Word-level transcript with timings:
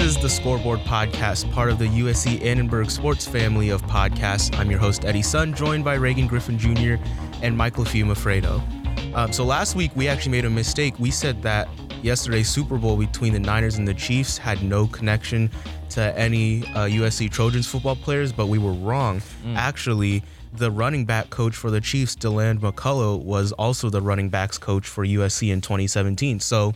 This 0.00 0.16
is 0.16 0.22
the 0.22 0.30
Scoreboard 0.30 0.80
Podcast, 0.80 1.52
part 1.52 1.68
of 1.70 1.78
the 1.78 1.84
USC 1.84 2.42
Annenberg 2.42 2.90
Sports 2.90 3.26
family 3.26 3.68
of 3.68 3.82
podcasts. 3.82 4.58
I'm 4.58 4.70
your 4.70 4.80
host, 4.80 5.04
Eddie 5.04 5.20
Sun, 5.20 5.52
joined 5.52 5.84
by 5.84 5.96
Reagan 5.96 6.26
Griffin 6.26 6.58
Jr. 6.58 6.94
and 7.42 7.54
Michael 7.54 7.84
Fiumefreddo. 7.84 9.14
Um, 9.14 9.30
so 9.30 9.44
last 9.44 9.76
week, 9.76 9.90
we 9.94 10.08
actually 10.08 10.32
made 10.32 10.46
a 10.46 10.50
mistake. 10.50 10.94
We 10.98 11.10
said 11.10 11.42
that 11.42 11.68
yesterday's 12.00 12.48
Super 12.48 12.78
Bowl 12.78 12.96
between 12.96 13.34
the 13.34 13.38
Niners 13.38 13.76
and 13.76 13.86
the 13.86 13.92
Chiefs 13.92 14.38
had 14.38 14.62
no 14.62 14.86
connection 14.86 15.50
to 15.90 16.18
any 16.18 16.62
uh, 16.68 16.86
USC 16.86 17.30
Trojans 17.30 17.66
football 17.66 17.94
players, 17.94 18.32
but 18.32 18.46
we 18.46 18.56
were 18.56 18.72
wrong. 18.72 19.20
Actually, 19.54 20.22
the 20.54 20.70
running 20.70 21.04
back 21.04 21.28
coach 21.28 21.54
for 21.54 21.70
the 21.70 21.80
Chiefs, 21.82 22.14
Deland 22.14 22.62
McCullough, 22.62 23.22
was 23.22 23.52
also 23.52 23.90
the 23.90 24.00
running 24.00 24.30
backs 24.30 24.56
coach 24.56 24.88
for 24.88 25.04
USC 25.04 25.52
in 25.52 25.60
2017. 25.60 26.40
So 26.40 26.72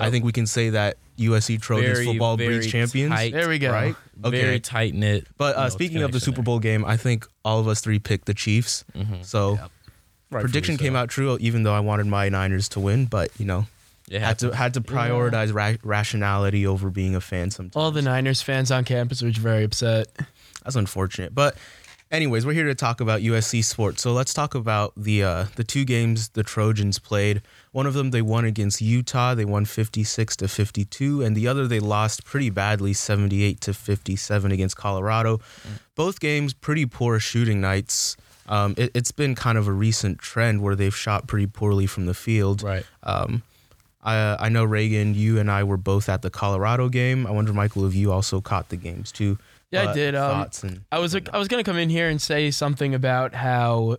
I 0.00 0.10
think 0.10 0.24
we 0.24 0.32
can 0.32 0.48
say 0.48 0.70
that 0.70 0.96
USC 1.18 1.60
Trojans 1.60 1.92
Very, 1.98 2.06
football 2.06 2.36
very 2.36 2.56
breeds 2.58 2.72
champions. 2.72 3.12
tight, 3.14 3.32
There 3.32 3.48
we 3.48 3.58
go. 3.58 3.70
Right? 3.72 3.94
Very 4.16 4.60
tight 4.60 4.94
knit. 4.94 5.26
But 5.38 5.56
uh, 5.56 5.70
speaking 5.70 6.02
of 6.02 6.12
the 6.12 6.20
Super 6.20 6.42
Bowl 6.42 6.58
game, 6.58 6.84
I 6.84 6.96
think 6.96 7.26
all 7.44 7.60
of 7.60 7.68
us 7.68 7.80
three 7.80 7.98
picked 7.98 8.26
the 8.26 8.34
Chiefs. 8.34 8.84
So 9.22 9.58
prediction 10.30 10.76
came 10.76 10.96
out 10.96 11.08
true, 11.08 11.36
even 11.40 11.62
though 11.62 11.74
I 11.74 11.80
wanted 11.80 12.06
my 12.06 12.28
Niners 12.28 12.68
to 12.70 12.80
win. 12.80 13.06
But 13.06 13.30
you 13.38 13.46
know, 13.46 13.66
It 14.10 14.20
had 14.20 14.38
to 14.40 14.54
had 14.54 14.74
to 14.74 14.80
prioritize 14.80 15.54
ra- 15.54 15.76
rationality 15.82 16.66
over 16.66 16.90
being 16.90 17.14
a 17.14 17.20
fan. 17.20 17.50
Sometimes 17.50 17.76
All 17.76 17.90
the 17.90 18.02
Niners 18.02 18.42
fans 18.42 18.70
on 18.70 18.84
campus 18.84 19.22
were 19.22 19.30
very 19.30 19.64
upset. 19.64 20.08
that's 20.64 20.76
unfortunate. 20.76 21.34
But 21.34 21.56
anyways, 22.10 22.46
we're 22.46 22.52
here 22.52 22.66
to 22.66 22.74
talk 22.74 23.00
about 23.00 23.20
USC 23.20 23.64
sports. 23.64 24.02
So 24.02 24.12
let's 24.12 24.34
talk 24.34 24.54
about 24.54 24.92
the 24.96 25.22
uh, 25.22 25.44
the 25.56 25.64
two 25.64 25.84
games 25.84 26.30
the 26.30 26.42
Trojans 26.42 26.98
played. 26.98 27.42
One 27.72 27.86
of 27.86 27.94
them 27.94 28.10
they 28.10 28.22
won 28.22 28.44
against 28.44 28.80
Utah. 28.80 29.34
They 29.34 29.44
won 29.44 29.64
56 29.64 30.36
to 30.36 30.48
52, 30.48 31.22
and 31.22 31.36
the 31.36 31.48
other 31.48 31.66
they 31.66 31.80
lost 31.80 32.24
pretty 32.24 32.50
badly, 32.50 32.92
78 32.92 33.60
to 33.62 33.74
57 33.74 34.52
against 34.52 34.76
Colorado. 34.76 35.40
Both 35.94 36.20
games 36.20 36.52
pretty 36.52 36.86
poor 36.86 37.18
shooting 37.18 37.60
nights. 37.60 38.16
Um, 38.46 38.74
it, 38.76 38.90
it's 38.94 39.12
been 39.12 39.34
kind 39.34 39.56
of 39.56 39.66
a 39.66 39.72
recent 39.72 40.18
trend 40.18 40.62
where 40.62 40.76
they've 40.76 40.94
shot 40.94 41.26
pretty 41.26 41.46
poorly 41.46 41.86
from 41.86 42.06
the 42.06 42.14
field. 42.14 42.62
Right. 42.62 42.84
Um, 43.02 43.42
I 44.02 44.36
I 44.38 44.48
know 44.50 44.64
Reagan, 44.64 45.14
you 45.14 45.38
and 45.38 45.50
I 45.50 45.64
were 45.64 45.78
both 45.78 46.08
at 46.08 46.22
the 46.22 46.30
Colorado 46.30 46.88
game. 46.88 47.26
I 47.26 47.30
wonder, 47.30 47.52
Michael, 47.52 47.86
if 47.86 47.94
you 47.94 48.12
also 48.12 48.40
caught 48.40 48.68
the 48.68 48.76
games 48.76 49.10
too. 49.10 49.38
Yeah, 49.74 49.90
I 49.90 49.92
did, 49.94 50.14
um, 50.14 50.30
and 50.62 50.84
I 50.92 50.98
was 50.98 51.14
I 51.14 51.38
was 51.38 51.48
gonna 51.48 51.64
come 51.64 51.76
in 51.76 51.90
here 51.90 52.08
and 52.08 52.20
say 52.20 52.50
something 52.50 52.94
about 52.94 53.34
how 53.34 53.96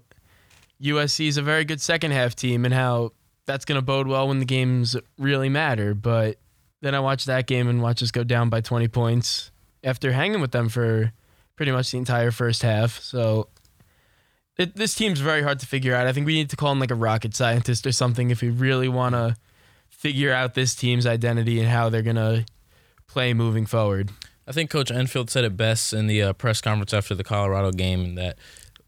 USC 0.81 1.27
is 1.27 1.37
a 1.37 1.41
very 1.41 1.65
good 1.65 1.81
second 1.81 2.11
half 2.11 2.35
team 2.35 2.65
and 2.65 2.73
how 2.73 3.11
that's 3.45 3.65
gonna 3.65 3.81
bode 3.81 4.07
well 4.07 4.27
when 4.27 4.39
the 4.39 4.45
games 4.45 4.95
really 5.17 5.49
matter. 5.49 5.93
But 5.93 6.37
then 6.81 6.95
I 6.95 6.99
watched 6.99 7.27
that 7.27 7.47
game 7.47 7.67
and 7.67 7.81
watched 7.81 8.03
us 8.03 8.11
go 8.11 8.23
down 8.23 8.49
by 8.49 8.61
20 8.61 8.87
points 8.87 9.51
after 9.83 10.11
hanging 10.11 10.41
with 10.41 10.51
them 10.51 10.69
for 10.69 11.11
pretty 11.55 11.71
much 11.71 11.91
the 11.91 11.97
entire 11.97 12.31
first 12.31 12.63
half. 12.63 12.99
So 12.99 13.49
it, 14.57 14.75
this 14.75 14.95
team's 14.95 15.19
very 15.19 15.41
hard 15.41 15.59
to 15.59 15.65
figure 15.65 15.95
out. 15.95 16.07
I 16.07 16.13
think 16.13 16.25
we 16.25 16.33
need 16.33 16.49
to 16.49 16.55
call 16.55 16.71
him 16.71 16.79
like 16.79 16.91
a 16.91 16.95
rocket 16.95 17.35
scientist 17.35 17.85
or 17.85 17.91
something 17.91 18.29
if 18.31 18.41
we 18.41 18.49
really 18.49 18.87
want 18.87 19.13
to 19.15 19.35
figure 19.89 20.31
out 20.31 20.53
this 20.53 20.75
team's 20.75 21.05
identity 21.05 21.59
and 21.59 21.69
how 21.69 21.89
they're 21.89 22.01
gonna 22.01 22.45
play 23.07 23.33
moving 23.33 23.65
forward. 23.65 24.11
I 24.47 24.51
think 24.51 24.69
Coach 24.69 24.91
Enfield 24.91 25.29
said 25.29 25.43
it 25.43 25.57
best 25.57 25.93
in 25.93 26.07
the 26.07 26.21
uh, 26.21 26.33
press 26.33 26.61
conference 26.61 26.93
after 26.93 27.15
the 27.15 27.23
Colorado 27.23 27.71
game 27.71 28.15
that 28.15 28.37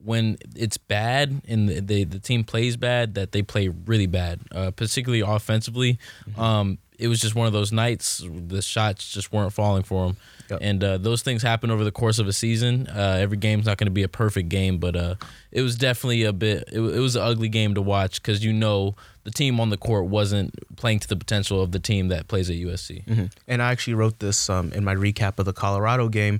when 0.03 0.37
it's 0.55 0.77
bad 0.77 1.41
and 1.47 1.67
the, 1.67 1.81
the, 1.81 2.03
the 2.03 2.19
team 2.19 2.43
plays 2.43 2.77
bad, 2.77 3.15
that 3.15 3.31
they 3.31 3.41
play 3.41 3.67
really 3.67 4.05
bad, 4.05 4.41
uh, 4.53 4.71
particularly 4.71 5.21
offensively. 5.21 5.97
Um, 6.37 6.77
it 6.99 7.07
was 7.07 7.19
just 7.19 7.35
one 7.35 7.47
of 7.47 7.53
those 7.53 7.71
nights. 7.71 8.23
The 8.25 8.61
shots 8.61 9.11
just 9.11 9.31
weren't 9.31 9.53
falling 9.53 9.83
for 9.83 10.07
them. 10.07 10.17
Yep. 10.49 10.59
And 10.61 10.83
uh, 10.83 10.97
those 10.97 11.21
things 11.21 11.43
happen 11.43 11.69
over 11.71 11.83
the 11.83 11.91
course 11.91 12.19
of 12.19 12.27
a 12.27 12.33
season. 12.33 12.87
Uh, 12.87 13.17
every 13.19 13.37
game's 13.37 13.65
not 13.65 13.77
going 13.77 13.87
to 13.87 13.91
be 13.91 14.03
a 14.03 14.07
perfect 14.07 14.49
game, 14.49 14.77
but 14.77 14.95
uh, 14.95 15.15
it 15.51 15.61
was 15.61 15.75
definitely 15.75 16.23
a 16.23 16.33
bit. 16.33 16.63
It, 16.71 16.79
it 16.79 16.99
was 16.99 17.15
an 17.15 17.23
ugly 17.23 17.49
game 17.49 17.75
to 17.75 17.81
watch 17.81 18.21
because 18.21 18.43
you 18.43 18.53
know 18.53 18.95
the 19.27 19.31
team 19.31 19.59
on 19.59 19.69
the 19.69 19.75
court 19.75 20.05
wasn't 20.05 20.55
playing 20.77 20.99
to 20.99 21.07
the 21.09 21.17
potential 21.17 21.61
of 21.61 21.73
the 21.73 21.79
team 21.79 22.07
that 22.07 22.29
plays 22.29 22.49
at 22.49 22.55
USC. 22.55 23.03
Mhm. 23.05 23.29
And 23.45 23.61
I 23.61 23.73
actually 23.73 23.95
wrote 23.95 24.19
this 24.19 24.49
um, 24.49 24.71
in 24.71 24.85
my 24.85 24.95
recap 24.95 25.37
of 25.37 25.43
the 25.43 25.51
Colorado 25.51 26.07
game. 26.07 26.39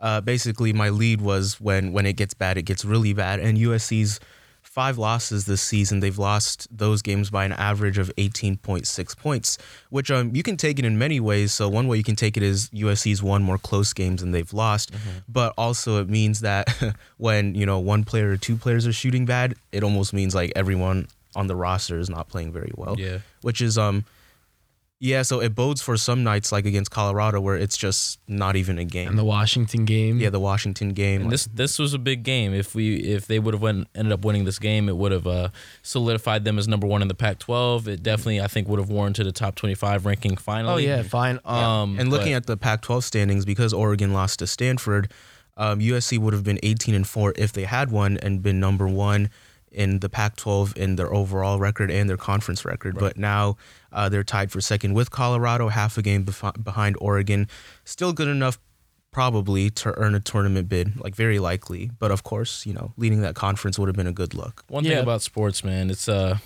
Uh, 0.00 0.20
basically, 0.20 0.72
my 0.72 0.88
lead 0.88 1.20
was 1.20 1.60
when 1.60 1.92
when 1.92 2.06
it 2.06 2.12
gets 2.12 2.34
bad, 2.34 2.56
it 2.56 2.62
gets 2.62 2.84
really 2.84 3.12
bad. 3.12 3.40
And 3.40 3.58
USC's 3.58 4.20
five 4.62 4.98
losses 4.98 5.46
this 5.46 5.60
season, 5.60 5.98
they've 5.98 6.16
lost 6.16 6.68
those 6.70 7.02
games 7.02 7.28
by 7.28 7.44
an 7.44 7.50
average 7.54 7.98
of 7.98 8.12
18.6 8.16 9.16
points, 9.18 9.58
which 9.90 10.08
um, 10.08 10.30
you 10.36 10.44
can 10.44 10.56
take 10.56 10.78
it 10.78 10.84
in 10.84 10.96
many 10.96 11.18
ways. 11.18 11.52
So 11.52 11.68
one 11.68 11.88
way 11.88 11.96
you 11.96 12.04
can 12.04 12.14
take 12.14 12.36
it 12.36 12.44
is 12.44 12.70
USC's 12.70 13.20
won 13.20 13.42
more 13.42 13.58
close 13.58 13.92
games 13.92 14.20
than 14.20 14.30
they've 14.30 14.52
lost, 14.52 14.92
but 15.28 15.52
also 15.58 16.00
it 16.00 16.08
means 16.08 16.38
that 16.42 16.68
when 17.16 17.56
you 17.56 17.66
know 17.66 17.80
one 17.80 18.04
player 18.04 18.30
or 18.30 18.36
two 18.36 18.54
players 18.54 18.86
are 18.86 18.92
shooting 18.92 19.26
bad, 19.26 19.56
it 19.72 19.82
almost 19.82 20.12
means 20.12 20.36
like 20.36 20.52
everyone 20.54 21.08
on 21.36 21.46
the 21.46 21.56
roster 21.56 21.98
is 21.98 22.08
not 22.10 22.28
playing 22.28 22.52
very 22.52 22.72
well 22.76 22.96
Yeah. 22.98 23.18
which 23.42 23.60
is 23.60 23.76
um 23.78 24.04
yeah 25.00 25.22
so 25.22 25.40
it 25.40 25.54
bodes 25.54 25.80
for 25.80 25.96
some 25.96 26.24
nights 26.24 26.50
like 26.50 26.66
against 26.66 26.90
colorado 26.90 27.40
where 27.40 27.54
it's 27.56 27.76
just 27.76 28.18
not 28.26 28.56
even 28.56 28.78
a 28.78 28.84
game 28.84 29.08
And 29.10 29.18
the 29.18 29.24
Washington 29.24 29.84
game. 29.84 30.18
yeah 30.18 30.30
the 30.30 30.40
washington 30.40 30.88
game 30.92 31.22
And 31.22 31.30
this 31.30 31.44
this 31.46 31.78
was 31.78 31.94
a 31.94 31.98
big 32.00 32.24
game. 32.24 32.52
If 32.52 32.74
we 32.74 32.96
if 32.96 33.26
they 33.28 33.38
would 33.38 33.54
have 33.54 33.62
went, 33.62 33.86
ended 33.94 34.12
up 34.12 34.24
winning 34.24 34.44
this 34.44 34.58
game, 34.58 34.88
it 34.88 34.96
would 34.96 35.12
have 35.12 35.26
uh, 35.26 35.48
solidified 35.82 36.44
them 36.44 36.58
as 36.58 36.66
number 36.66 36.86
one 36.86 37.00
in 37.02 37.06
the 37.08 37.14
Pac-12. 37.14 37.86
It 37.86 38.02
definitely 38.02 38.40
I 38.40 38.48
think 38.48 38.66
would 38.68 38.80
have 38.80 38.90
warranted 38.90 39.26
a 39.28 39.32
top 39.32 39.54
25 39.54 40.04
ranking 40.04 40.36
finally. 40.36 40.74
Oh 40.74 40.76
yeah, 40.78 41.02
fine. 41.02 41.38
Um, 41.44 41.98
and 42.00 42.10
looking 42.10 42.32
but- 42.32 42.36
at 42.38 42.46
the 42.46 42.56
pac 42.56 42.82
12 42.82 43.04
standings 43.04 43.44
because 43.44 43.72
oregon 43.72 44.12
lost 44.12 44.40
to 44.40 44.46
stanford 44.48 45.12
um, 45.56 45.78
usc 45.80 46.18
would 46.18 46.32
have 46.34 46.42
been 46.44 46.58
18 46.64 46.94
and 46.96 47.06
4 47.06 47.34
if 47.36 47.52
they 47.52 47.64
had 47.64 47.90
one 47.92 48.16
and 48.18 48.42
been 48.42 48.58
number 48.58 48.88
one 48.88 49.30
in 49.72 50.00
the 50.00 50.08
pac 50.08 50.36
12 50.36 50.76
in 50.76 50.96
their 50.96 51.12
overall 51.12 51.58
record 51.58 51.90
and 51.90 52.08
their 52.08 52.16
conference 52.16 52.64
record. 52.64 52.98
But 52.98 53.16
now 53.16 53.56
uh, 53.92 54.08
they're 54.08 54.24
tied 54.24 54.50
for 54.50 54.60
second 54.60 54.94
with 54.94 55.10
colorado 55.10 55.68
half 55.68 55.98
a 55.98 56.02
game 56.02 56.24
bef- 56.24 56.62
behind 56.64 56.96
oregon. 57.00 57.48
Still 57.84 58.12
good 58.12 58.28
enough 58.28 58.58
probably 59.10 59.70
to 59.70 59.92
earn 59.98 60.14
a 60.14 60.20
tournament 60.20 60.68
bid 60.68 61.00
like 61.00 61.14
very 61.14 61.38
likely. 61.38 61.90
But 61.98 62.10
of 62.10 62.22
course 62.22 62.66
you 62.66 62.72
know 62.74 62.92
leading 62.96 63.20
that 63.22 63.34
conference 63.34 63.78
would 63.78 63.88
have 63.88 63.96
been 63.96 64.06
a 64.06 64.12
good 64.12 64.34
look. 64.34 64.64
One 64.68 64.84
Yeah. 64.84 64.94
thing 64.96 65.02
about 65.02 65.22
sports, 65.22 65.64
man, 65.64 65.90
it's 65.90 66.08
uh, 66.08 66.38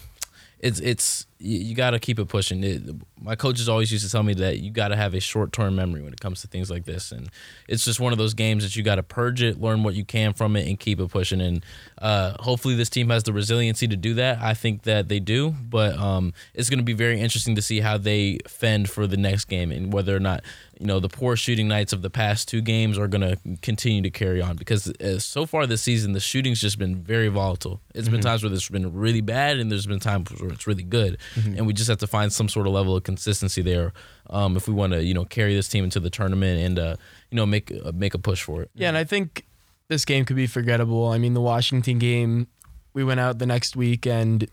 it's 0.61 0.79
it's 0.81 1.27
you, 1.43 1.59
you 1.59 1.75
got 1.75 1.91
to 1.91 1.99
keep 1.99 2.19
it 2.19 2.29
pushing. 2.29 2.63
It, 2.65 2.83
my 3.21 3.37
coaches 3.37 3.69
always 3.69 3.91
used 3.93 4.05
to 4.05 4.11
tell 4.11 4.23
me 4.23 4.35
that 4.35 4.59
you 4.61 4.71
got 4.71 4.89
to 4.89 4.97
have 4.97 5.15
a 5.15 5.21
short 5.21 5.53
term 5.53 5.77
memory 5.77 6.03
when 6.03 6.13
it 6.13 6.21
comes 6.21 6.41
to 6.43 6.49
things 6.49 6.71
like 6.71 6.85
this, 6.85 7.13
and 7.13 7.29
it's 7.69 7.85
just 7.85 8.01
one 8.01 8.13
of 8.13 8.19
those 8.19 8.35
games 8.35 8.63
that 8.63 8.77
you 8.77 8.83
got 8.83 8.97
to 8.97 9.03
purge 9.03 9.43
it, 9.43 9.61
learn 9.61 9.83
what 9.83 9.95
you 9.95 10.05
can 10.05 10.33
from 10.33 10.57
it, 10.57 10.67
and 10.69 10.79
keep 10.79 11.01
it 11.01 11.09
pushing. 11.09 11.41
And 11.41 11.65
uh, 11.99 12.35
hopefully, 12.41 12.75
this 12.75 12.91
team 12.91 13.11
has 13.11 13.25
the 13.25 13.33
resiliency 13.33 13.89
to 13.89 13.97
do 13.97 14.15
that. 14.15 14.41
I 14.41 14.55
think 14.55 14.83
that 14.83 15.09
they 15.09 15.21
do, 15.21 15.51
but 15.51 15.97
um, 15.99 16.33
it's 16.55 16.71
going 16.71 16.79
to 16.79 16.85
be 16.85 16.95
very 16.95 17.21
interesting 17.21 17.55
to 17.57 17.63
see 17.63 17.81
how 17.81 17.99
they 17.99 18.39
fend 18.47 18.89
for 18.89 19.07
the 19.07 19.17
next 19.17 19.47
game 19.47 19.73
and 19.73 19.93
whether 19.93 20.17
or 20.17 20.21
not 20.21 20.43
you 20.83 20.89
know 20.89 20.99
the 20.99 21.09
poor 21.09 21.37
shooting 21.37 21.69
nights 21.69 21.93
of 21.93 22.03
the 22.03 22.11
past 22.11 22.49
two 22.49 22.61
games 22.61 22.99
are 22.99 23.07
going 23.07 23.21
to 23.21 23.39
continue 23.63 24.03
to 24.03 24.11
carry 24.11 24.43
on 24.43 24.57
because 24.57 24.89
uh, 24.89 25.19
so 25.19 25.47
far 25.47 25.65
this 25.65 25.81
season 25.81 26.13
the 26.13 26.19
shooting's 26.21 26.61
just 26.61 26.77
been 26.77 26.97
very 26.97 27.29
volatile. 27.29 27.81
It's 27.95 28.09
been 28.09 28.21
times 28.21 28.43
where 28.43 28.53
it's 28.53 28.69
been 28.69 28.93
really 28.93 29.21
bad 29.21 29.59
and 29.59 29.71
there's 29.71 29.87
been 29.87 30.01
times 30.01 30.31
where 30.41 30.51
it's 30.51 30.67
really 30.67 30.83
good, 30.83 31.19
and 31.37 31.67
we 31.67 31.73
just 31.73 31.89
have 31.89 31.99
to 31.99 32.07
find 32.07 32.33
some 32.33 32.49
sort 32.49 32.67
of 32.67 32.73
level 32.73 32.97
of 32.97 33.03
consistency 33.05 33.63
there 33.63 33.93
um, 34.31 34.57
if 34.57 34.67
we 34.69 34.75
want 34.75 34.93
to 34.93 35.03
you 35.03 35.15
know 35.15 35.25
carry 35.25 35.55
this 35.55 35.69
team 35.69 35.85
into 35.85 36.01
the 36.01 36.11
tournament 36.11 36.61
and 36.61 36.79
uh, 36.79 36.97
you 37.31 37.37
know 37.37 37.47
make 37.47 37.71
uh, 37.85 37.93
make 37.95 38.15
a 38.15 38.19
push 38.19 38.43
for 38.43 38.63
it. 38.63 38.71
Yeah, 38.75 38.89
and 38.89 38.97
I 38.97 39.05
think 39.05 39.45
this 39.89 40.05
game 40.05 40.25
could 40.25 40.37
be 40.37 40.47
forgettable. 40.47 41.09
I 41.09 41.19
mean, 41.19 41.35
the 41.35 41.41
Washington 41.41 41.99
game, 41.99 42.47
we 42.95 43.05
went 43.05 43.21
out 43.21 43.39
the 43.39 43.47
next 43.47 43.77
week 43.77 44.07
and 44.07 44.47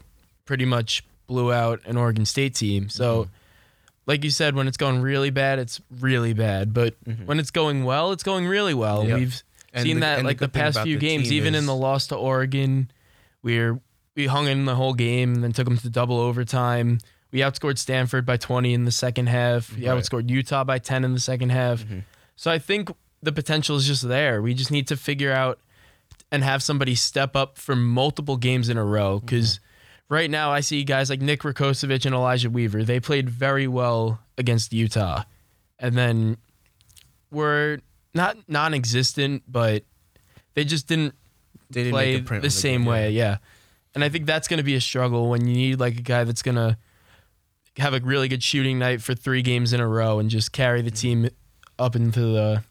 pretty 0.46 0.66
much 0.66 1.04
blew 1.28 1.54
out 1.54 1.80
an 1.86 1.96
Oregon 1.98 2.26
State 2.26 2.56
team. 2.56 2.90
So, 2.90 3.24
Mm-hmm. 3.24 3.32
like 4.08 4.24
you 4.24 4.32
said, 4.32 4.56
when 4.56 4.68
it's 4.68 4.78
going 4.78 5.02
really 5.02 5.30
bad, 5.30 5.60
it's 5.60 5.80
really 6.00 6.34
bad. 6.34 6.74
But 6.74 6.96
when 7.26 7.40
it's 7.40 7.52
going 7.52 7.86
well, 7.86 8.12
it's 8.12 8.24
going 8.24 8.48
really 8.48 8.74
well. 8.74 9.02
Mm-hmm. 9.02 9.10
Yep. 9.10 9.20
We've 9.20 9.44
And 9.74 9.84
seen 9.84 9.96
the- 9.98 10.00
that 10.02 10.26
like 10.26 10.40
the, 10.40 10.50
past 10.50 10.82
few 10.82 10.96
the 10.96 11.00
games, 11.08 11.32
even 11.32 11.54
in 11.56 11.68
the 11.68 11.76
loss 11.76 12.08
to 12.08 12.16
Oregon, 12.16 12.90
we're 13.44 13.80
we 14.16 14.28
hung 14.28 14.48
in 14.48 14.66
the 14.66 14.76
whole 14.76 14.94
game 14.94 15.36
and 15.36 15.44
then 15.44 15.52
took 15.54 15.66
them 15.66 15.78
to 15.78 15.90
double 15.90 16.18
overtime. 16.18 17.00
We 17.32 17.40
outscored 17.40 17.78
Stanford 17.78 18.26
by 18.26 18.38
20 18.38 18.74
in 18.74 18.86
the 18.86 18.92
second 18.92 19.28
half. 19.28 19.76
We 19.76 19.88
Right. 19.88 19.98
outscored 19.98 20.30
Utah 20.30 20.64
by 20.64 20.80
10 20.80 21.04
in 21.04 21.14
the 21.14 21.20
second 21.20 21.50
half. 21.50 21.84
Mm-hmm. 21.84 22.00
So 22.36 22.50
I 22.50 22.60
think 22.60 22.90
the 23.22 23.32
potential 23.32 23.76
is 23.76 23.86
just 23.86 24.08
there. 24.08 24.42
We 24.42 24.54
just 24.54 24.72
need 24.72 24.88
to 24.88 24.98
figure 24.98 25.32
out 25.32 25.60
and 26.32 26.44
have 26.44 26.64
somebody 26.64 26.96
step 26.96 27.36
up 27.36 27.58
for 27.58 27.76
multiple 27.76 28.38
games 28.38 28.70
in 28.70 28.78
a 28.78 28.84
row. 28.84 29.20
Because 29.20 29.56
mm-hmm. 29.56 30.14
right 30.14 30.30
now, 30.30 30.52
I 30.52 30.62
see 30.62 30.84
guys 30.84 31.10
like 31.10 31.22
Nick 31.22 31.42
Rakocevic 31.42 32.06
and 32.06 32.16
Elijah 32.16 32.50
Weaver. 32.50 32.84
They 32.84 33.00
played 33.00 33.30
very 33.30 33.68
well 33.68 34.20
against 34.38 34.74
Utah, 34.74 35.24
and 35.78 35.98
then 35.98 36.38
were 37.32 37.80
not 38.14 38.38
non-existent, 38.48 39.44
but 39.48 39.84
they 40.54 40.64
just 40.64 40.88
didn't 40.88 41.14
They 41.70 41.84
didn't 41.84 41.94
play 41.94 42.14
make 42.14 42.22
a 42.22 42.26
print 42.26 42.42
the 42.42 42.48
on 42.48 42.52
same 42.52 42.84
game, 42.86 43.12
yeah. 43.12 43.38
And 43.96 44.04
I 44.04 44.10
think 44.10 44.26
that's 44.26 44.48
going 44.48 44.58
to 44.60 44.64
be 44.64 44.76
a 44.76 44.82
struggle 44.82 45.30
when 45.30 45.48
you 45.48 45.54
need 45.54 45.80
like 45.80 45.98
a 45.98 46.02
guy 46.02 46.24
that's 46.24 46.42
going 46.42 46.56
to 46.56 46.78
have 47.78 47.94
a 47.94 48.00
really 48.00 48.28
good 48.28 48.44
shooting 48.44 48.78
night 48.80 49.02
for 49.02 49.16
three 49.16 49.42
games 49.42 49.74
in 49.74 49.80
a 49.80 49.88
row 49.88 50.20
and 50.20 50.30
just 50.30 50.52
carry 50.52 50.82
the 50.82 50.92
team 50.92 51.30
up 51.78 51.96
into 51.96 52.20
the 52.20 52.64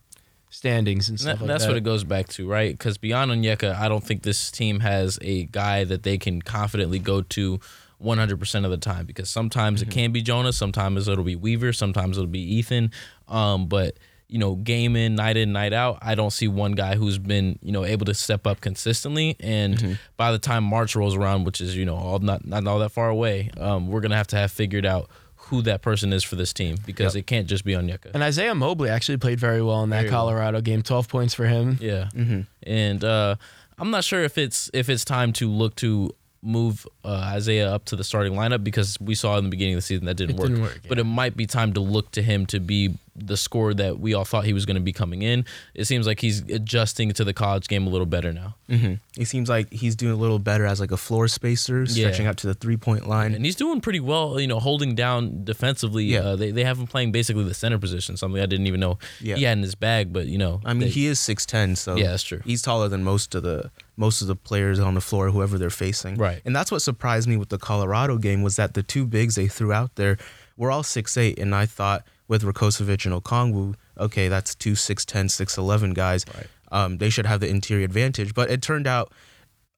standings 0.51 1.09
and 1.09 1.15
And 1.15 1.21
stuff 1.21 1.39
that- 1.39 1.45
like 1.45 1.49
that's 1.49 1.65
that. 1.65 1.71
what 1.71 1.77
it 1.77 1.85
goes 1.85 2.05
back 2.05 2.29
to, 2.31 2.49
right? 2.49 2.73
Because 2.77 2.99
beyond 2.99 3.31
Onyeka, 3.31 3.75
I 3.79 3.89
don't 3.89 4.05
think 4.05 4.23
this 4.23 4.51
team 4.51 4.81
has 4.81 5.19
a 5.23 5.45
guy 5.45 5.85
that 5.85 6.03
they 6.03 6.19
can 6.19 6.43
confidently 6.43 6.99
go 6.99 7.23
to 7.23 7.61
100% 8.03 8.65
of 8.65 8.71
the 8.71 8.77
time. 8.77 9.07
Because 9.07 9.29
sometimes 9.31 9.81
Mm-hmm. 9.83 9.91
it 9.91 9.95
can 9.95 10.13
be 10.13 10.23
Jonas, 10.23 10.57
sometimes 10.57 11.09
it'll 11.09 11.25
be 11.25 11.37
Weaver, 11.37 11.73
sometimes 11.73 12.17
it'll 12.17 12.29
be 12.29 12.41
Ethan. 12.57 12.91
Um, 13.29 13.67
but 13.67 13.99
you 14.29 14.39
know, 14.39 14.55
game 14.57 14.95
in, 14.97 15.15
night 15.15 15.37
in, 15.39 15.53
night 15.53 15.73
out, 15.73 15.99
I 16.03 16.15
don't 16.15 16.31
see 16.33 16.49
one 16.49 16.73
guy 16.73 16.97
who's 16.97 17.19
been 17.19 17.59
you 17.63 17.73
know 17.73 17.85
able 17.85 18.05
to 18.07 18.15
step 18.15 18.47
up 18.47 18.61
consistently. 18.61 19.37
And 19.41 19.77
Mm-hmm. 19.77 19.93
by 20.17 20.33
the 20.33 20.39
time 20.39 20.65
March 20.65 20.95
rolls 20.97 21.15
around, 21.17 21.45
which 21.45 21.61
is 21.61 21.77
you 21.77 21.85
know 21.87 21.97
all 21.97 22.19
not 22.19 22.47
not 22.47 22.67
all 22.67 22.79
that 22.81 22.91
far 22.93 23.09
away, 23.09 23.51
um, 23.59 23.89
we're 23.89 24.01
gonna 24.01 24.17
have 24.17 24.27
to 24.29 24.37
have 24.37 24.53
figured 24.53 24.85
out 24.87 25.09
who 25.51 25.63
that 25.63 25.81
person 25.81 26.13
is 26.13 26.23
for 26.23 26.37
this 26.37 26.53
team 26.53 26.77
because 26.85 27.17
it 27.17 27.27
can't 27.27 27.47
just 27.47 27.65
be 27.65 27.73
Onyeka. 27.73 28.11
And 28.13 28.23
Isaiah 28.23 28.55
Mobley 28.55 28.91
actually 28.91 29.17
played 29.17 29.41
very 29.41 29.63
well 29.63 29.83
in 29.83 29.89
that 29.91 30.03
Very 30.03 30.11
well. 30.13 30.25
Colorado 30.27 30.61
game. 30.61 30.83
Twelve 30.83 31.09
points 31.09 31.33
for 31.33 31.47
him. 31.47 31.79
Yeah, 31.81 32.09
Mm-hmm. 32.15 32.41
and 32.65 33.03
uh, 33.05 33.37
I'm 33.79 33.91
not 33.91 34.05
sure 34.05 34.23
if 34.25 34.37
it's 34.37 34.69
if 34.75 34.91
it's 34.91 35.07
time 35.07 35.33
to 35.35 35.49
look 35.49 35.75
to 35.77 36.15
move 36.43 36.87
uh, 37.05 37.09
Isaiah 37.35 37.73
up 37.73 37.85
to 37.87 37.97
the 37.97 38.05
starting 38.05 38.35
lineup 38.35 38.63
because 38.63 38.97
we 39.01 39.15
saw 39.15 39.39
in 39.39 39.45
the 39.45 39.51
beginning 39.51 39.75
of 39.75 39.79
the 39.79 39.83
season 39.83 40.05
that 40.07 40.15
didn't 40.17 40.37
It 40.37 40.39
work. 40.41 40.49
didn't 40.49 40.63
work, 40.63 40.81
But 40.89 40.99
it 40.99 41.05
might 41.05 41.37
be 41.37 41.47
time 41.47 41.73
to 41.73 41.81
look 41.81 42.13
to 42.13 42.23
him 42.23 42.47
to 42.47 42.61
be 42.61 42.95
the 43.27 43.37
score 43.37 43.75
that 43.75 43.99
we 43.99 44.15
all 44.15 44.25
thought 44.25 44.45
he 44.45 44.53
was 44.53 44.65
going 44.67 44.77
to 44.77 44.83
be 44.83 44.93
coming 44.93 45.23
in. 45.23 45.45
It 45.75 45.87
seems 45.87 46.07
like 46.07 46.21
he's 46.21 46.41
adjusting 46.51 47.13
to 47.13 47.25
the 47.25 47.33
college 47.33 47.69
game 47.69 47.87
a 47.87 47.91
little 47.91 48.07
better 48.07 48.33
now, 48.33 48.55
Mm-hmm. 48.69 48.95
It 49.21 49.27
seems 49.27 49.49
like 49.49 49.73
he's 49.73 49.97
doing 49.97 50.13
a 50.13 50.17
little 50.17 50.39
better 50.39 50.67
as 50.67 50.79
like 50.79 50.91
a 50.91 50.97
floor 50.99 51.27
spacer, 51.27 51.87
stretching 51.87 52.25
Yeah. 52.25 52.31
out 52.31 52.37
to 52.39 52.47
the 52.47 52.55
three 52.55 52.77
point 52.77 53.09
line. 53.09 53.35
and 53.35 53.45
he's 53.45 53.57
doing 53.57 53.81
pretty 53.81 54.01
well. 54.01 54.39
You 54.39 54.47
know, 54.47 54.61
holding 54.61 54.95
down 54.95 55.43
defensively. 55.45 56.05
Yeah. 56.05 56.21
Uh, 56.21 56.37
they 56.37 56.51
they 56.51 56.65
have 56.65 56.79
him 56.79 56.87
playing 56.87 57.11
basically 57.13 57.45
the 57.45 57.55
center 57.55 57.79
position, 57.79 58.17
something 58.19 58.41
I 58.43 58.47
didn't 58.47 58.67
even 58.67 58.81
know 58.81 58.99
Yeah. 59.21 59.37
he 59.37 59.45
had 59.45 59.57
in 59.57 59.63
his 59.63 59.75
bag. 59.75 60.13
But 60.13 60.27
you 60.27 60.37
know, 60.39 60.61
I 60.67 60.75
mean, 60.75 60.81
they- 60.81 60.89
he 60.91 61.07
is 61.07 61.19
six 61.19 61.47
ten, 61.47 61.77
so 61.77 61.97
Yeah, 61.97 62.11
that's 62.11 62.23
true. 62.23 62.41
He's 62.45 62.61
taller 62.61 62.89
than 62.89 63.03
most 63.05 63.35
of 63.35 63.43
the 63.43 63.71
most 63.97 64.21
of 64.21 64.29
the 64.29 64.37
players 64.37 64.79
on 64.79 64.95
the 64.95 65.01
floor, 65.01 65.31
whoever 65.31 65.57
they're 65.59 65.71
facing. 65.71 66.17
Right. 66.17 66.41
And 66.45 66.55
that's 66.55 66.71
what 66.71 66.83
surprised 66.83 67.27
me 67.27 67.37
with 67.39 67.49
the 67.49 67.59
Colorado 67.59 68.19
game 68.19 68.43
was 68.43 68.57
that 68.57 68.75
the 68.75 68.83
two 68.83 69.07
bigs 69.07 69.35
they 69.35 69.49
threw 69.49 69.73
out 69.73 69.97
there 69.97 70.19
were 70.59 70.71
all 70.71 70.83
six 70.83 71.17
eight, 71.17 71.39
and 71.39 71.55
I 71.55 71.65
thought 71.67 72.05
with 72.29 72.43
Rakocevic 72.43 73.07
and 73.07 73.23
Okongwu, 73.23 73.75
okay, 73.99 74.29
that's 74.29 74.55
two 74.55 74.73
6'10", 74.73 75.27
6'11 75.27 75.95
guys. 75.95 76.25
Right. 76.35 76.47
Um, 76.71 76.99
they 76.99 77.11
should 77.11 77.27
have 77.27 77.41
the 77.41 77.49
interior 77.49 77.85
advantage, 77.85 78.35
but 78.35 78.51
it 78.51 78.63
turned 78.63 78.87
out. 78.87 79.13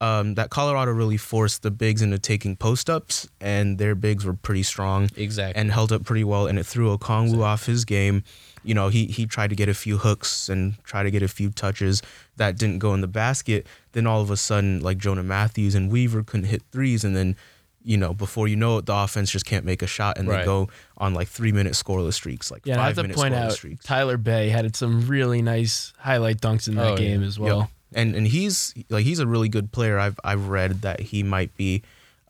Um, 0.03 0.33
that 0.37 0.49
Colorado 0.49 0.93
really 0.93 1.19
forced 1.19 1.61
the 1.61 1.71
bigs 1.71 2.01
into 2.01 2.19
taking 2.19 2.57
post 2.57 2.89
ups, 2.89 3.29
and 3.39 3.77
their 3.77 3.95
bigs 3.95 4.25
were 4.25 4.33
pretty 4.33 4.63
strong 4.63 5.11
exactly. 5.15 5.61
and 5.61 5.71
held 5.71 5.93
up 5.93 6.07
pretty 6.07 6.25
well. 6.25 6.47
And 6.47 6.59
it 6.59 6.65
threw 6.65 6.97
Okongwu 6.97 7.43
off 7.43 7.67
his 7.67 7.85
game. 7.85 8.25
You 8.65 8.73
know, 8.73 8.89
he 8.89 9.05
he 9.05 9.27
tried 9.27 9.51
to 9.51 9.57
get 9.57 9.69
a 9.69 9.75
few 9.75 9.99
hooks 9.99 10.49
and 10.49 10.83
try 10.85 11.03
to 11.03 11.11
get 11.11 11.23
a 11.23 11.29
few 11.29 11.51
touches 11.51 12.01
that 12.39 12.57
didn't 12.57 12.79
go 12.79 12.95
in 12.95 13.03
the 13.03 13.09
basket. 13.09 13.67
Then 13.93 14.07
all 14.07 14.23
of 14.23 14.31
a 14.31 14.39
sudden, 14.39 14.81
like 14.81 14.97
Jonah 14.97 15.23
Mathews 15.23 15.75
and 15.75 15.93
Weaver 15.93 16.23
couldn't 16.23 16.47
hit 16.47 16.63
threes, 16.73 17.05
and 17.05 17.15
then 17.15 17.37
you 17.83 17.97
know 17.97 18.13
before 18.13 18.47
you 18.49 18.57
know 18.57 18.79
it, 18.79 18.87
the 18.87 18.95
offense 18.95 19.31
just 19.31 19.45
can't 19.47 19.65
make 19.65 19.83
a 19.83 19.87
shot, 19.87 20.19
and 20.19 20.29
they 20.29 20.45
go 20.45 20.69
on 20.99 21.15
like 21.15 21.29
three 21.29 21.53
minute 21.53 21.73
scoreless 21.75 22.15
streaks, 22.15 22.51
like 22.51 22.67
Yeah, 22.67 22.75
and 22.75 22.83
I 22.83 22.87
have 22.87 22.97
five 22.97 22.97
to 22.97 23.09
minute 23.09 23.17
point 23.17 23.35
scoreless 23.35 23.39
out 23.47 23.53
streaks. 23.53 23.85
Tyler 23.85 24.17
Bey 24.17 24.49
had 24.51 24.75
some 24.77 25.07
really 25.07 25.43
nice 25.43 25.93
highlight 25.99 26.41
dunks 26.41 26.69
in 26.69 26.75
that 26.77 26.87
Oh, 26.87 26.91
yeah. 26.91 26.97
game 26.97 27.23
as 27.23 27.39
Yep. 27.39 27.45
well. 27.47 27.71
And 27.95 28.15
and 28.15 28.27
he's 28.27 28.75
like 28.89 29.05
he's 29.05 29.19
a 29.19 29.27
really 29.27 29.49
good 29.49 29.73
player. 29.73 29.99
I've 29.99 30.19
I've 30.23 30.49
read 30.49 30.83
that 30.83 31.01
he 31.01 31.23
might 31.23 31.57
be 31.57 31.83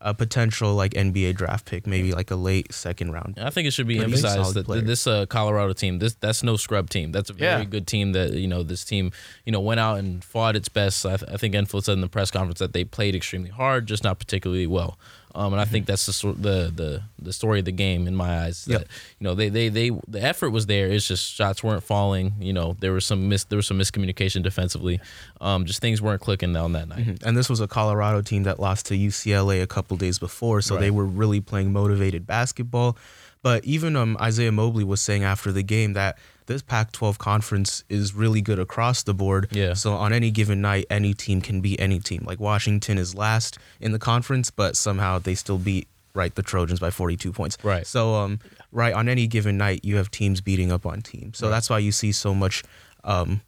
a 0.03 0.15
potential 0.15 0.73
like 0.73 0.93
NBA 0.95 1.35
draft 1.35 1.65
pick, 1.67 1.85
maybe 1.85 2.11
like 2.11 2.31
a 2.31 2.35
late 2.35 2.73
second 2.73 3.11
round. 3.11 3.37
I 3.39 3.51
think 3.51 3.67
it 3.67 3.71
should 3.71 3.85
be 3.85 3.97
Pretty 3.97 4.11
emphasized 4.13 4.55
that 4.55 4.65
player. 4.65 4.81
this 4.81 5.05
uh, 5.05 5.27
Colorado 5.27 5.73
team, 5.73 5.99
this 5.99 6.15
that's 6.15 6.41
no 6.41 6.55
scrub 6.57 6.89
team. 6.89 7.11
That's 7.11 7.29
a 7.29 7.33
very 7.33 7.59
Yeah. 7.61 7.65
good 7.65 7.85
team. 7.85 8.13
That 8.13 8.33
you 8.33 8.47
know, 8.47 8.63
this 8.63 8.83
team, 8.83 9.11
you 9.45 9.51
know, 9.51 9.59
went 9.59 9.79
out 9.79 9.99
and 9.99 10.23
fought 10.23 10.55
its 10.55 10.69
best. 10.69 11.05
I, 11.05 11.17
th- 11.17 11.29
I 11.31 11.37
think 11.37 11.53
Enfield 11.53 11.85
said 11.85 11.93
in 11.93 12.01
the 12.01 12.07
press 12.09 12.31
conference 12.31 12.57
that 12.57 12.73
they 12.73 12.83
played 12.83 13.13
extremely 13.13 13.51
hard, 13.51 13.85
just 13.85 14.03
not 14.03 14.17
particularly 14.17 14.65
well. 14.65 14.97
Um, 15.33 15.53
and 15.53 15.61
I 15.61 15.65
think 15.65 15.85
that's 15.85 16.05
the, 16.05 16.33
the 16.33 16.71
the 16.73 17.03
the 17.21 17.33
story 17.33 17.59
of 17.59 17.65
the 17.65 17.71
game 17.71 18.07
in 18.07 18.15
my 18.15 18.45
eyes. 18.45 18.65
Yep. 18.67 18.79
That 18.79 18.87
you 19.19 19.23
know, 19.25 19.35
they 19.35 19.49
they 19.49 19.69
they 19.69 19.91
the 20.07 20.21
effort 20.21 20.49
was 20.49 20.65
there. 20.65 20.87
It's 20.87 21.07
just 21.07 21.33
shots 21.33 21.63
weren't 21.63 21.83
falling. 21.83 22.33
You 22.39 22.53
know, 22.53 22.75
there 22.79 22.91
was 22.91 23.05
some 23.05 23.29
mis 23.29 23.43
there 23.45 23.57
was 23.57 23.67
some 23.67 23.79
miscommunication 23.79 24.43
defensively. 24.43 24.99
Um, 25.39 25.65
just 25.65 25.81
things 25.81 26.01
weren't 26.01 26.21
clicking 26.21 26.55
on 26.55 26.73
that 26.73 26.87
night. 26.87 27.19
And 27.23 27.37
this 27.37 27.49
was 27.49 27.59
a 27.59 27.67
Colorado 27.67 28.21
team 28.21 28.43
that 28.43 28.59
lost 28.59 28.87
to 28.87 28.93
UCLA 28.97 29.61
a 29.61 29.67
couple 29.67 29.97
days 29.97 30.19
before, 30.19 30.61
so 30.61 30.77
they 30.77 30.91
were 30.91 31.05
really 31.05 31.41
playing 31.41 31.71
motivated 31.71 32.27
basketball. 32.27 32.97
But 33.43 33.65
even 33.65 33.95
um, 33.95 34.17
Isaiah 34.21 34.51
Mobley 34.51 34.83
was 34.83 35.01
saying 35.01 35.23
after 35.23 35.51
the 35.51 35.63
game 35.63 35.93
that 35.93 36.17
this 36.51 36.61
Pac-12 36.61 37.17
conference 37.17 37.83
is 37.89 38.13
really 38.13 38.41
good 38.41 38.59
across 38.59 39.03
the 39.03 39.13
board. 39.13 39.47
Yeah. 39.51 39.73
So 39.73 39.93
on 39.93 40.13
any 40.13 40.31
given 40.31 40.61
night, 40.61 40.85
any 40.89 41.13
team 41.13 41.41
can 41.41 41.61
beat 41.61 41.79
any 41.79 41.99
team. 41.99 42.23
Like 42.25 42.39
Washington 42.39 42.97
is 42.97 43.15
last 43.15 43.57
in 43.79 43.91
the 43.91 43.99
conference, 43.99 44.51
but 44.51 44.75
somehow 44.75 45.19
they 45.19 45.35
still 45.35 45.57
beat 45.57 45.87
right 46.13 46.33
the 46.35 46.43
Trojans 46.43 46.79
by 46.79 46.89
42 46.89 47.31
points. 47.31 47.57
Right. 47.63 47.87
So 47.87 48.15
um, 48.15 48.39
right 48.71 48.93
on 48.93 49.07
any 49.07 49.27
given 49.27 49.57
night, 49.57 49.83
you 49.83 49.97
have 49.97 50.11
teams 50.11 50.41
beating 50.41 50.71
up 50.71 50.85
on 50.85 51.01
teams. 51.01 51.37
So 51.37 51.49
that's 51.49 51.69
why 51.69 51.79
you 51.79 51.91
see 51.91 52.11
so 52.11 52.33
much, 52.33 52.63
um, 53.03 53.41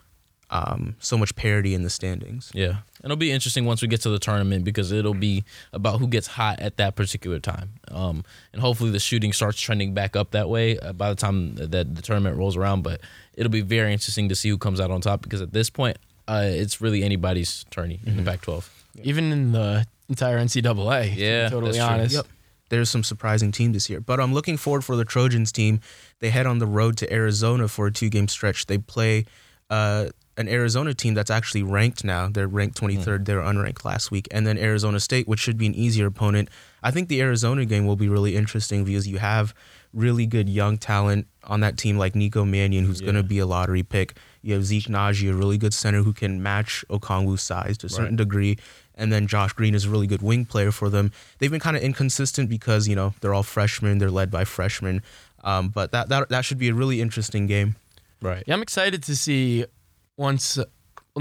um, 0.54 0.96
so 1.00 1.18
much 1.18 1.36
parity 1.36 1.74
in 1.74 1.82
the 1.82 1.90
standings. 1.90 2.52
Yeah. 2.54 2.68
And 2.70 3.06
it'll 3.06 3.18
be 3.18 3.32
interesting 3.32 3.66
once 3.66 3.82
we 3.82 3.88
get 3.88 4.02
to 4.02 4.10
the 4.10 4.20
tournament 4.20 4.64
because 4.64 4.92
it'll 4.92 5.16
be 5.16 5.44
about 5.74 6.00
who 6.00 6.08
gets 6.08 6.28
hot 6.28 6.60
at 6.60 6.78
that 6.78 6.96
particular 6.96 7.40
time. 7.40 7.72
Um, 7.90 8.24
and 8.54 8.62
hopefully 8.62 8.92
the 8.92 9.00
shooting 9.00 9.34
starts 9.34 9.60
trending 9.60 9.96
back 9.96 10.16
up 10.16 10.30
that 10.32 10.50
way 10.50 10.78
uh, 10.78 10.94
by 10.94 11.10
the 11.10 11.16
time 11.16 11.56
that 11.56 11.96
the 11.96 12.02
tournament 12.04 12.38
rolls 12.38 12.56
around. 12.56 12.84
But 12.84 13.02
it'll 13.34 13.52
be 13.52 13.62
very 13.62 13.92
interesting 13.92 14.30
to 14.30 14.36
see 14.36 14.50
who 14.50 14.60
comes 14.60 14.80
out 14.80 14.92
on 14.92 15.02
top 15.02 15.24
because 15.24 15.42
at 15.42 15.54
this 15.54 15.72
point, 15.72 15.98
uh, 16.28 16.44
it's 16.46 16.80
really 16.80 17.04
anybody's 17.04 17.66
tourney 17.72 18.00
in 18.06 18.16
the 18.16 18.24
Pac 18.24 18.42
12. 18.42 18.86
Even 19.02 19.32
in 19.32 19.54
the 19.54 19.88
entire 20.08 20.38
NCAA. 20.38 21.10
to 21.10 21.16
be 21.16 21.22
Yeah, 21.22 21.50
totally 21.50 21.80
honest. 21.80 22.14
Yep. 22.14 22.28
There's 22.70 22.92
some 22.92 23.04
surprising 23.04 23.52
teams 23.52 23.74
this 23.74 23.90
year. 23.90 24.00
But 24.00 24.20
I'm 24.20 24.36
looking 24.36 24.58
forward 24.58 24.86
for 24.86 24.96
the 24.96 25.04
Trojans 25.04 25.52
team. 25.52 25.80
They 26.20 26.30
head 26.30 26.46
on 26.46 26.60
the 26.60 26.68
road 26.68 26.96
to 26.98 27.12
Arizona 27.12 27.68
for 27.68 27.88
a 27.88 27.92
two 27.92 28.10
game 28.10 28.28
stretch. 28.28 28.68
They 28.68 28.78
play 28.78 29.26
uh, 29.70 30.10
an 30.38 30.48
Arizona 30.48 30.94
team 30.94 31.14
that's 31.14 31.30
actually 31.30 31.64
ranked 31.64 32.04
now. 32.04 32.28
They're 32.28 32.48
ranked 32.48 32.80
23rd. 32.82 33.26
They 33.26 33.36
were 33.36 33.42
unranked 33.42 33.86
last 33.86 34.10
week. 34.12 34.28
And 34.32 34.48
then 34.48 34.58
Arizona 34.58 35.00
State, 35.00 35.28
which 35.28 35.40
should 35.40 35.58
be 35.58 35.66
an 35.68 35.76
easier 35.76 36.08
opponent. 36.08 36.50
I 36.82 36.92
think 36.92 37.08
the 37.08 37.22
Arizona 37.22 37.66
game 37.66 37.86
will 37.86 37.96
be 37.96 38.10
really 38.10 38.36
interesting 38.36 38.84
because 38.84 39.08
you 39.08 39.20
have 39.20 39.54
really 39.94 40.26
good 40.26 40.50
young 40.50 40.78
talent 40.80 41.28
on 41.44 41.60
that 41.60 41.78
team 41.78 41.98
like 42.00 42.16
Nico 42.16 42.44
Mannion, 42.46 42.84
who's 42.86 43.00
going 43.00 43.14
to 43.14 43.22
be 43.24 43.38
a 43.38 43.46
lottery 43.46 43.84
pick. 43.84 44.16
You 44.42 44.56
have 44.56 44.66
Zeke 44.66 44.86
Nnaji, 44.86 45.30
a 45.30 45.36
really 45.36 45.60
good 45.60 45.74
center 45.74 46.02
who 46.02 46.14
can 46.14 46.42
match 46.42 46.84
Okongwu's 46.90 47.44
size 47.44 47.78
to 47.80 47.86
a 47.86 47.90
certain 47.90 48.14
Right. 48.14 48.18
degree. 48.18 48.58
And 48.96 49.12
then 49.14 49.28
Josh 49.28 49.54
Green 49.54 49.76
is 49.76 49.86
a 49.86 49.90
really 49.90 50.08
good 50.08 50.22
wing 50.24 50.46
player 50.46 50.72
for 50.72 50.90
them. 50.90 51.12
They've 51.38 51.52
been 51.52 51.60
kind 51.60 51.78
of 51.78 51.84
inconsistent 51.84 52.50
because, 52.50 52.88
you 52.88 52.96
know, 52.96 53.14
they're 53.22 53.34
all 53.36 53.44
freshmen. 53.44 54.00
They're 54.00 54.12
led 54.12 54.32
by 54.32 54.46
freshmen. 54.46 55.04
Um, 55.44 55.70
but 55.70 55.92
that, 55.92 56.10
that 56.10 56.30
that 56.30 56.46
should 56.46 56.58
be 56.58 56.70
a 56.70 56.74
really 56.74 57.02
interesting 57.02 57.46
game. 57.48 57.76
Right. 58.22 58.44
Yeah, 58.48 58.54
I'm 58.56 58.62
excited 58.62 59.04
to 59.04 59.16
see 59.16 59.66
once, 60.18 60.58
well, 60.58 60.68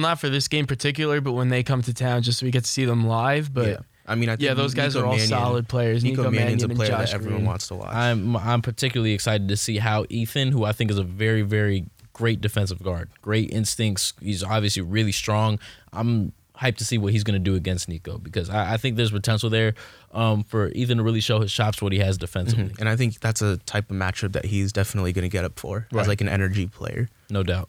not 0.02 0.20
for 0.20 0.28
this 0.28 0.48
game 0.48 0.66
particular, 0.66 1.20
but 1.20 1.32
when 1.32 1.48
they 1.48 1.62
come 1.62 1.82
to 1.82 1.94
town, 1.94 2.22
just 2.22 2.38
so 2.40 2.46
we 2.46 2.50
get 2.52 2.64
to 2.64 2.70
see 2.70 2.84
them 2.84 3.06
live. 3.06 3.52
But 3.52 3.68
yeah. 3.68 3.76
I 4.06 4.14
mean, 4.16 4.28
I 4.28 4.32
think 4.32 4.42
yeah, 4.42 4.54
those 4.54 4.74
guys 4.74 4.94
Nico 4.94 5.04
are 5.04 5.06
all 5.08 5.12
Mannion- 5.12 5.28
solid 5.28 5.68
players. 5.68 6.02
Nico, 6.02 6.22
Nico, 6.22 6.30
Mannion's 6.30 6.62
Mannion 6.62 6.70
a 6.72 6.74
player 6.74 6.90
Josh 6.90 7.10
that 7.10 7.14
everyone 7.14 7.38
Green. 7.40 7.46
wants 7.46 7.68
to 7.68 7.74
watch. 7.76 7.94
I'm 7.94 8.36
I'm 8.36 8.60
particularly 8.62 9.12
excited 9.12 9.48
to 9.48 9.56
see 9.56 9.78
how 9.78 10.06
Ethan, 10.08 10.50
who 10.52 10.64
I 10.64 10.72
think 10.72 10.90
is 10.90 10.98
a 10.98 11.04
very 11.04 11.42
very 11.42 11.86
great 12.12 12.40
defensive 12.40 12.82
guard, 12.82 13.10
great 13.22 13.50
instincts. 13.50 14.12
He's 14.20 14.42
obviously 14.42 14.82
really 14.82 15.12
strong. 15.12 15.58
I'm 15.92 16.32
hyped 16.60 16.76
to 16.76 16.84
see 16.84 16.98
what 16.98 17.12
he's 17.12 17.24
going 17.24 17.34
to 17.34 17.38
do 17.50 17.54
against 17.54 17.88
Nico 17.88 18.18
because 18.18 18.50
I, 18.50 18.74
I 18.74 18.76
think 18.76 18.96
there's 18.96 19.10
potential 19.10 19.48
there 19.50 19.74
um, 20.12 20.42
for 20.44 20.68
Ethan 20.72 20.98
to 20.98 21.02
really 21.04 21.20
show 21.20 21.40
his 21.40 21.52
chops 21.52 21.80
what 21.80 21.92
he 21.92 21.98
has 22.00 22.18
defensively, 22.18 22.72
and 22.80 22.88
I 22.88 22.96
think 22.96 23.20
that's 23.20 23.40
a 23.40 23.56
type 23.58 23.88
of 23.90 23.96
matchup 23.96 24.32
that 24.32 24.44
he's 24.46 24.72
definitely 24.72 25.12
going 25.12 25.22
to 25.22 25.28
get 25.28 25.44
up 25.44 25.58
for 25.58 25.86
Right. 25.92 26.02
as 26.02 26.08
like 26.08 26.20
an 26.20 26.28
energy 26.28 26.66
player. 26.66 27.08
no 27.30 27.42
doubt. 27.44 27.68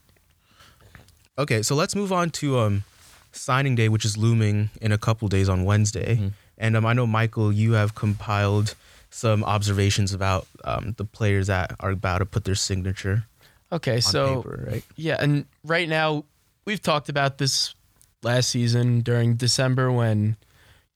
Okay, 1.38 1.62
so 1.64 1.76
let's 1.76 1.96
move 1.96 2.12
on 2.14 2.30
to 2.32 2.60
um, 2.60 2.84
signing 3.32 3.76
day, 3.76 3.90
which 3.90 4.06
is 4.06 4.18
looming 4.18 4.70
in 4.82 4.92
a 4.92 4.98
couple 4.98 5.28
days 5.28 5.50
on 5.50 5.64
Wednesday. 5.66 6.16
Mm-hmm. 6.18 6.28
And 6.58 6.78
um, 6.78 6.86
I 6.86 6.94
know 6.94 7.08
Michael, 7.08 7.52
you 7.52 7.74
have 7.74 7.96
compiled 7.96 8.76
some 9.10 9.44
observations 9.44 10.14
about 10.14 10.48
um, 10.64 10.94
the 10.98 11.06
players 11.06 11.48
that 11.48 11.76
are 11.80 11.92
about 11.92 12.20
to 12.20 12.26
put 12.26 12.44
their 12.46 12.56
signature 12.56 13.26
Okay, 13.72 13.96
on 13.96 14.02
so 14.02 14.36
paper, 14.44 14.68
right? 14.72 14.84
yeah, 14.96 15.18
and 15.20 15.46
right 15.64 15.90
now 15.90 16.26
we've 16.66 16.82
talked 16.82 17.10
about 17.10 17.40
this 17.40 17.74
last 18.22 18.50
season 18.52 19.02
during 19.02 19.36
December 19.36 19.92
when 19.92 20.38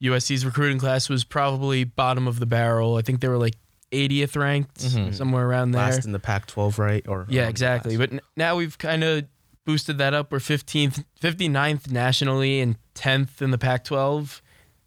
USC's 0.03 0.45
recruiting 0.45 0.77
class 0.77 1.09
was 1.09 1.23
probably 1.23 1.83
bottom 1.83 2.27
of 2.27 2.39
the 2.39 2.45
barrel. 2.45 2.95
I 2.97 3.01
think 3.01 3.19
they 3.21 3.27
were 3.27 3.37
like 3.39 3.55
80th 3.91 4.35
ranked, 4.35 4.79
Mhm. 4.81 5.13
somewhere 5.15 5.47
around 5.47 5.71
there. 5.71 5.81
Last 5.81 6.05
in 6.05 6.11
the 6.11 6.19
Pac-12, 6.19 6.77
right? 6.77 7.03
Or 7.07 7.25
Yeah, 7.29 7.47
exactly. 7.47 7.97
But 7.97 8.13
n- 8.13 8.21
now 8.35 8.55
we've 8.55 8.77
kind 8.77 9.03
of 9.03 9.25
boosted 9.67 9.97
that 9.97 10.13
up. 10.13 10.31
We're 10.31 10.39
15th, 10.39 11.03
59th 11.21 11.91
nationally 11.91 12.61
and 12.61 12.77
10th 12.95 13.41
in 13.41 13.51
the 13.51 13.57
Pac 13.57 13.83
12. 13.83 14.41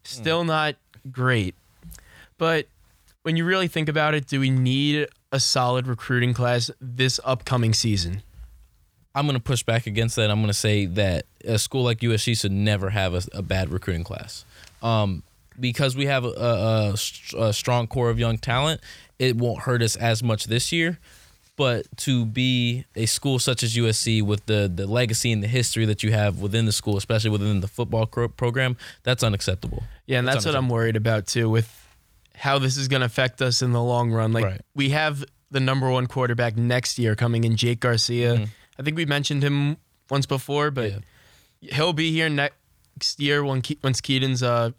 Still 0.05 0.43
not 0.43 0.77
great. 1.13 1.55
But 2.39 2.67
when 3.23 3.37
you 3.37 3.45
really 3.45 3.69
think 3.69 3.91
about 3.91 4.15
it, 4.15 4.27
do 4.27 4.41
we 4.41 4.49
need 4.49 5.07
a 5.31 5.39
solid 5.39 5.87
recruiting 5.87 6.33
class 6.33 6.71
this 6.81 7.21
upcoming 7.25 7.75
season? 7.75 8.23
I'm 9.15 9.27
going 9.27 9.37
to 9.37 9.43
push 9.43 9.63
back 9.63 9.87
against 9.87 10.17
that. 10.17 10.31
I'm 10.31 10.39
going 10.39 10.49
to 10.49 10.55
say 10.55 10.87
that 10.87 11.27
a 11.45 11.59
school 11.59 11.83
like 11.83 11.99
USC 11.99 12.41
should 12.41 12.53
never 12.53 12.89
have 12.89 13.13
a, 13.13 13.23
a 13.35 13.43
bad 13.43 13.69
recruiting 13.69 14.05
class. 14.05 14.47
Um, 14.83 15.25
because 15.59 15.95
we 15.95 16.07
have 16.07 16.25
a, 16.25 16.95
a, 16.97 17.39
a, 17.39 17.53
strong 17.53 17.87
core 17.87 18.09
of 18.09 18.19
young 18.19 18.39
talent, 18.39 18.81
it 19.19 19.37
won't 19.37 19.61
hurt 19.65 19.83
us 19.83 19.95
as 19.97 20.23
much 20.23 20.45
this 20.45 20.73
year. 20.73 20.99
But 21.61 21.95
to 21.99 22.25
be 22.25 22.87
a 22.97 23.05
school 23.05 23.39
such 23.39 23.63
as 23.63 23.77
USC 23.77 24.23
with 24.23 24.47
the, 24.47 24.73
the 24.75 24.87
legacy 24.87 25.31
and 25.31 25.43
the 25.43 25.47
history 25.47 25.85
that 25.85 26.03
you 26.03 26.11
have 26.11 26.41
within 26.41 26.65
the 26.65 26.73
school, 26.73 26.97
especially 26.97 27.29
within 27.29 27.61
the 27.61 27.69
football 27.69 28.07
program, 28.07 28.79
that's 29.03 29.23
unacceptable. 29.23 29.83
Yeah, 30.07 30.21
and 30.21 30.27
that's, 30.27 30.37
that's 30.37 30.47
what 30.47 30.57
I'm 30.57 30.71
worried 30.71 30.97
about 30.97 31.27
too 31.27 31.51
with 31.51 31.71
how 32.35 32.59
this 32.59 32.79
is 32.79 32.89
going 32.89 33.01
to 33.01 33.07
affect 33.07 33.43
us 33.43 33.61
in 33.61 33.73
the 33.73 33.83
long 33.83 34.11
run. 34.11 34.33
Like 34.33 34.45
right. 34.47 34.61
we 34.75 34.89
have 34.89 35.23
the 35.51 35.61
number 35.61 35.91
one 35.91 36.07
quarterback 36.07 36.57
next 36.57 36.99
year 36.99 37.15
coming 37.15 37.45
in, 37.45 37.57
Jake 37.57 37.81
Garcia. 37.81 38.37
Mm-hmm. 38.37 38.45
I 38.79 38.83
think 38.83 38.97
we 38.97 39.05
mentioned 39.05 39.43
him 39.43 39.77
once 40.09 40.25
before, 40.25 40.71
but 40.71 40.93
yeah. 41.61 41.75
he'll 41.75 41.93
be 41.93 42.11
here 42.11 42.31
next 42.31 43.21
year 43.21 43.45
when 43.45 43.61
Ke- 43.61 43.77
once 43.85 44.01
Kedon's 44.01 44.43
uh, 44.43 44.71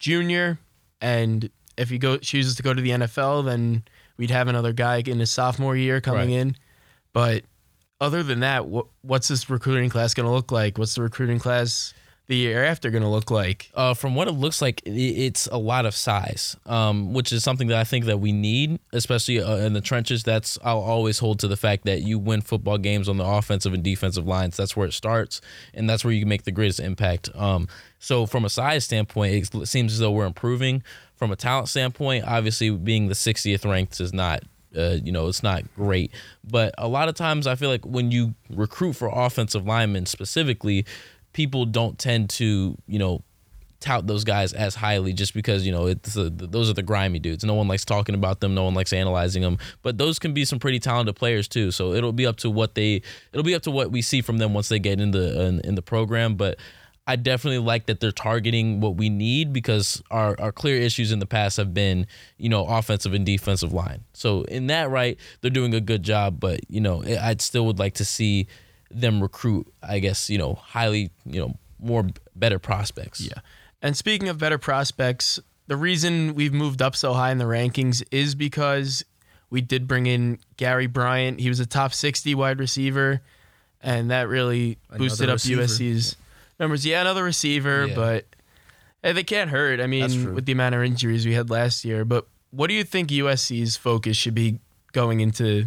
junior, 0.00 0.58
and 1.00 1.48
if 1.76 1.90
he 1.90 1.98
go 1.98 2.16
chooses 2.16 2.56
to 2.56 2.64
go 2.64 2.74
to 2.74 2.82
the 2.82 2.90
NFL, 2.90 3.44
then 3.44 3.84
we'd 4.18 4.30
have 4.30 4.48
another 4.48 4.72
guy 4.72 5.02
in 5.06 5.18
his 5.18 5.30
sophomore 5.30 5.76
year 5.76 6.00
coming 6.00 6.30
right. 6.30 6.40
in. 6.40 6.56
But 7.12 7.44
other 8.00 8.22
than 8.22 8.40
that, 8.40 8.66
what, 8.66 8.86
what's 9.02 9.28
this 9.28 9.48
recruiting 9.48 9.90
class 9.90 10.14
going 10.14 10.26
to 10.26 10.32
look 10.32 10.52
like? 10.52 10.78
What's 10.78 10.94
the 10.94 11.02
recruiting 11.02 11.38
class 11.38 11.94
the 12.28 12.36
year 12.36 12.62
after 12.62 12.90
going 12.90 13.02
to 13.02 13.08
look 13.08 13.30
like? 13.30 13.70
Uh, 13.74 13.94
from 13.94 14.14
what 14.14 14.28
it 14.28 14.32
looks 14.32 14.62
like, 14.62 14.82
it's 14.84 15.46
a 15.46 15.56
lot 15.56 15.86
of 15.86 15.94
size, 15.94 16.56
um, 16.66 17.14
which 17.14 17.32
is 17.32 17.42
something 17.42 17.68
that 17.68 17.78
I 17.78 17.84
think 17.84 18.04
that 18.04 18.20
we 18.20 18.32
need, 18.32 18.78
especially 18.92 19.40
uh, 19.40 19.56
in 19.56 19.72
the 19.72 19.80
trenches. 19.80 20.22
That's 20.22 20.58
I'll 20.62 20.80
always 20.80 21.18
hold 21.18 21.40
to 21.40 21.48
the 21.48 21.56
fact 21.56 21.84
that 21.86 22.02
you 22.02 22.18
win 22.18 22.42
football 22.42 22.78
games 22.78 23.08
on 23.08 23.16
the 23.16 23.24
offensive 23.24 23.72
and 23.72 23.82
defensive 23.82 24.26
lines. 24.26 24.56
That's 24.56 24.76
where 24.76 24.86
it 24.86 24.92
starts, 24.92 25.40
and 25.74 25.88
that's 25.88 26.04
where 26.04 26.12
you 26.12 26.20
can 26.20 26.28
make 26.28 26.44
the 26.44 26.52
greatest 26.52 26.80
impact. 26.80 27.30
Um, 27.34 27.66
so 27.98 28.26
from 28.26 28.44
a 28.44 28.50
size 28.50 28.84
standpoint, 28.84 29.54
it 29.54 29.66
seems 29.66 29.94
as 29.94 29.98
though 29.98 30.12
we're 30.12 30.26
improving. 30.26 30.82
From 31.16 31.32
a 31.32 31.36
talent 31.36 31.68
standpoint, 31.68 32.24
obviously 32.28 32.70
being 32.70 33.08
the 33.08 33.14
60th 33.14 33.68
ranked 33.68 33.98
is 33.98 34.12
not 34.12 34.44
uh, 34.76 34.98
you 35.02 35.10
know, 35.12 35.28
it's 35.28 35.42
not 35.42 35.62
great. 35.74 36.12
But 36.44 36.74
a 36.78 36.88
lot 36.88 37.08
of 37.08 37.14
times 37.14 37.46
I 37.46 37.54
feel 37.54 37.70
like 37.70 37.86
when 37.86 38.10
you 38.10 38.34
recruit 38.50 38.92
for 38.94 39.10
offensive 39.12 39.66
linemen 39.66 40.06
specifically, 40.06 40.84
people 41.38 41.64
don't 41.64 42.00
tend 42.00 42.28
to, 42.28 42.76
you 42.88 42.98
know, 42.98 43.22
tout 43.78 44.08
those 44.08 44.24
guys 44.24 44.52
as 44.52 44.74
highly 44.74 45.12
just 45.12 45.34
because 45.34 45.64
you 45.64 45.70
know 45.70 45.86
it's 45.86 46.16
a, 46.16 46.28
those 46.30 46.68
are 46.68 46.72
the 46.72 46.82
grimy 46.82 47.20
dudes. 47.20 47.44
No 47.44 47.54
one 47.54 47.68
likes 47.68 47.84
talking 47.84 48.16
about 48.16 48.40
them. 48.40 48.56
No 48.56 48.64
one 48.64 48.74
likes 48.74 48.92
analyzing 48.92 49.40
them. 49.40 49.56
But 49.82 49.98
those 49.98 50.18
can 50.18 50.34
be 50.34 50.44
some 50.44 50.58
pretty 50.58 50.80
talented 50.80 51.14
players 51.14 51.46
too. 51.46 51.70
So 51.70 51.92
it'll 51.92 52.12
be 52.12 52.26
up 52.26 52.38
to 52.38 52.50
what 52.50 52.74
they 52.74 53.02
it'll 53.32 53.44
be 53.44 53.54
up 53.54 53.62
to 53.62 53.70
what 53.70 53.92
we 53.92 54.02
see 54.02 54.20
from 54.20 54.38
them 54.38 54.52
once 54.52 54.68
they 54.68 54.80
get 54.80 55.00
in 55.00 55.12
the 55.12 55.40
in, 55.40 55.60
in 55.60 55.74
the 55.76 55.82
program. 55.82 56.34
But 56.34 56.58
I 57.06 57.14
definitely 57.14 57.60
like 57.60 57.86
that 57.86 58.00
they're 58.00 58.10
targeting 58.10 58.80
what 58.80 58.96
we 58.96 59.10
need 59.10 59.52
because 59.52 60.02
our, 60.10 60.34
our 60.40 60.50
clear 60.50 60.76
issues 60.76 61.12
in 61.12 61.20
the 61.20 61.26
past 61.26 61.56
have 61.56 61.72
been, 61.72 62.08
you 62.36 62.48
know, 62.48 62.66
offensive 62.66 63.14
and 63.14 63.24
defensive 63.24 63.72
line. 63.72 64.02
So 64.12 64.42
in 64.42 64.66
that 64.66 64.90
right, 64.90 65.16
they're 65.40 65.52
doing 65.52 65.72
a 65.72 65.80
good 65.80 66.02
job. 66.02 66.40
But 66.40 66.68
you 66.68 66.80
know, 66.80 67.04
I'd 67.04 67.40
still 67.40 67.64
would 67.66 67.78
like 67.78 67.94
to 67.94 68.04
see 68.04 68.48
them 68.90 69.20
recruit, 69.22 69.72
I 69.82 69.98
guess, 69.98 70.30
you 70.30 70.38
know, 70.38 70.54
highly, 70.54 71.10
you 71.24 71.40
know, 71.40 71.54
more 71.78 72.06
better 72.34 72.58
prospects. 72.58 73.20
Yeah. 73.20 73.40
And 73.82 73.96
speaking 73.96 74.28
of 74.28 74.38
better 74.38 74.58
prospects, 74.58 75.38
the 75.66 75.76
reason 75.76 76.34
we've 76.34 76.52
moved 76.52 76.82
up 76.82 76.96
so 76.96 77.12
high 77.12 77.30
in 77.30 77.38
the 77.38 77.44
rankings 77.44 78.02
is 78.10 78.34
because 78.34 79.04
we 79.50 79.60
did 79.60 79.86
bring 79.86 80.06
in 80.06 80.38
Gary 80.56 80.86
Bryant. 80.86 81.40
He 81.40 81.48
was 81.48 81.60
a 81.60 81.66
top 81.66 81.94
60 81.94 82.34
wide 82.34 82.58
receiver, 82.58 83.20
and 83.80 84.10
that 84.10 84.28
really 84.28 84.78
another 84.88 84.98
boosted 84.98 85.28
up 85.28 85.34
receiver. 85.34 85.62
USC's 85.62 86.16
numbers. 86.58 86.84
Yeah, 86.84 87.00
another 87.00 87.24
receiver, 87.24 87.86
yeah. 87.86 87.94
but 87.94 88.26
hey, 89.02 89.12
they 89.12 89.24
can't 89.24 89.50
hurt. 89.50 89.80
I 89.80 89.86
mean, 89.86 90.34
with 90.34 90.46
the 90.46 90.52
amount 90.52 90.74
of 90.74 90.82
injuries 90.82 91.24
we 91.24 91.34
had 91.34 91.50
last 91.50 91.84
year. 91.84 92.04
But 92.04 92.26
what 92.50 92.68
do 92.68 92.74
you 92.74 92.84
think 92.84 93.10
USC's 93.10 93.76
focus 93.76 94.16
should 94.16 94.34
be 94.34 94.58
going 94.92 95.20
into 95.20 95.66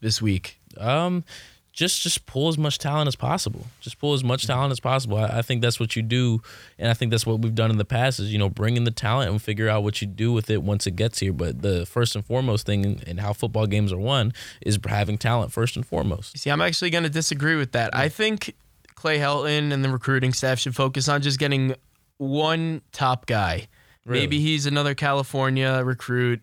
this 0.00 0.20
week? 0.20 0.58
Um, 0.78 1.24
just 1.72 2.02
just 2.02 2.26
pull 2.26 2.48
as 2.48 2.58
much 2.58 2.78
talent 2.78 3.08
as 3.08 3.16
possible. 3.16 3.66
Just 3.80 3.98
pull 3.98 4.12
as 4.12 4.22
much 4.22 4.46
talent 4.46 4.72
as 4.72 4.80
possible. 4.80 5.16
I, 5.16 5.38
I, 5.38 5.42
think 5.42 5.62
that's 5.62 5.80
what 5.80 5.96
you 5.96 6.02
do, 6.02 6.42
and 6.78 6.90
I 6.90 6.94
think 6.94 7.10
that's 7.10 7.26
what 7.26 7.40
we've 7.40 7.54
done 7.54 7.70
in 7.70 7.78
the 7.78 7.84
past. 7.84 8.20
Is 8.20 8.32
you 8.32 8.38
know 8.38 8.50
bring 8.50 8.76
in 8.76 8.84
the 8.84 8.90
talent 8.90 9.30
and 9.30 9.40
figure 9.40 9.68
out 9.68 9.82
what 9.82 10.00
you 10.02 10.06
do 10.06 10.32
with 10.32 10.50
it 10.50 10.62
once 10.62 10.86
it 10.86 10.96
gets 10.96 11.20
here. 11.20 11.32
But 11.32 11.62
the 11.62 11.86
first 11.86 12.14
and 12.14 12.24
foremost 12.24 12.66
thing 12.66 12.84
in, 12.84 13.02
in 13.06 13.18
how 13.18 13.32
football 13.32 13.66
games 13.66 13.92
are 13.92 13.98
won 13.98 14.32
is 14.60 14.78
having 14.86 15.16
talent 15.16 15.52
first 15.52 15.76
and 15.76 15.86
foremost. 15.86 16.38
See, 16.38 16.50
I'm 16.50 16.60
actually 16.60 16.90
going 16.90 17.04
to 17.04 17.10
disagree 17.10 17.56
with 17.56 17.72
that. 17.72 17.96
I 17.96 18.10
think 18.10 18.54
Clay 18.94 19.18
Helton 19.18 19.72
and 19.72 19.82
the 19.82 19.88
recruiting 19.88 20.34
staff 20.34 20.58
should 20.58 20.76
focus 20.76 21.08
on 21.08 21.22
just 21.22 21.38
getting 21.38 21.74
one 22.18 22.82
top 22.92 23.26
guy. 23.26 23.68
Really? 24.04 24.20
Maybe 24.20 24.40
he's 24.40 24.66
another 24.66 24.94
California 24.94 25.80
recruit 25.84 26.42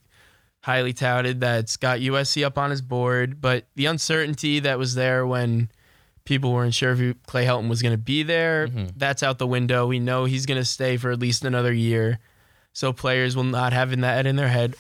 highly 0.70 0.94
touted 0.94 1.42
that's 1.42 1.78
got 1.78 2.00
USC 2.00 2.46
up 2.46 2.60
on 2.60 2.70
his 2.70 2.84
board, 2.84 3.42
but 3.42 3.66
the 3.74 3.88
uncertainty 3.88 4.60
that 4.60 4.78
was 4.78 4.94
there 4.94 5.26
when 5.26 5.72
people 6.26 6.54
weren't 6.54 6.76
sure 6.76 6.92
if 6.92 7.24
Clay 7.24 7.44
Helton 7.44 7.70
was 7.70 7.82
going 7.82 7.94
to 7.94 7.98
be 7.98 8.22
there, 8.22 8.68
mm-hmm. 8.68 8.90
that's 8.96 9.24
out 9.24 9.40
the 9.40 9.48
window. 9.48 9.88
We 9.88 9.98
know 9.98 10.26
he's 10.26 10.46
going 10.46 10.60
to 10.60 10.66
stay 10.66 10.96
for 10.98 11.10
at 11.10 11.18
least 11.18 11.44
another 11.44 11.74
year, 11.74 12.20
so 12.72 12.94
players 12.94 13.36
will 13.36 13.46
not 13.46 13.74
have 13.74 14.00
that 14.02 14.28
in 14.28 14.36
their 14.36 14.48
head. 14.48 14.76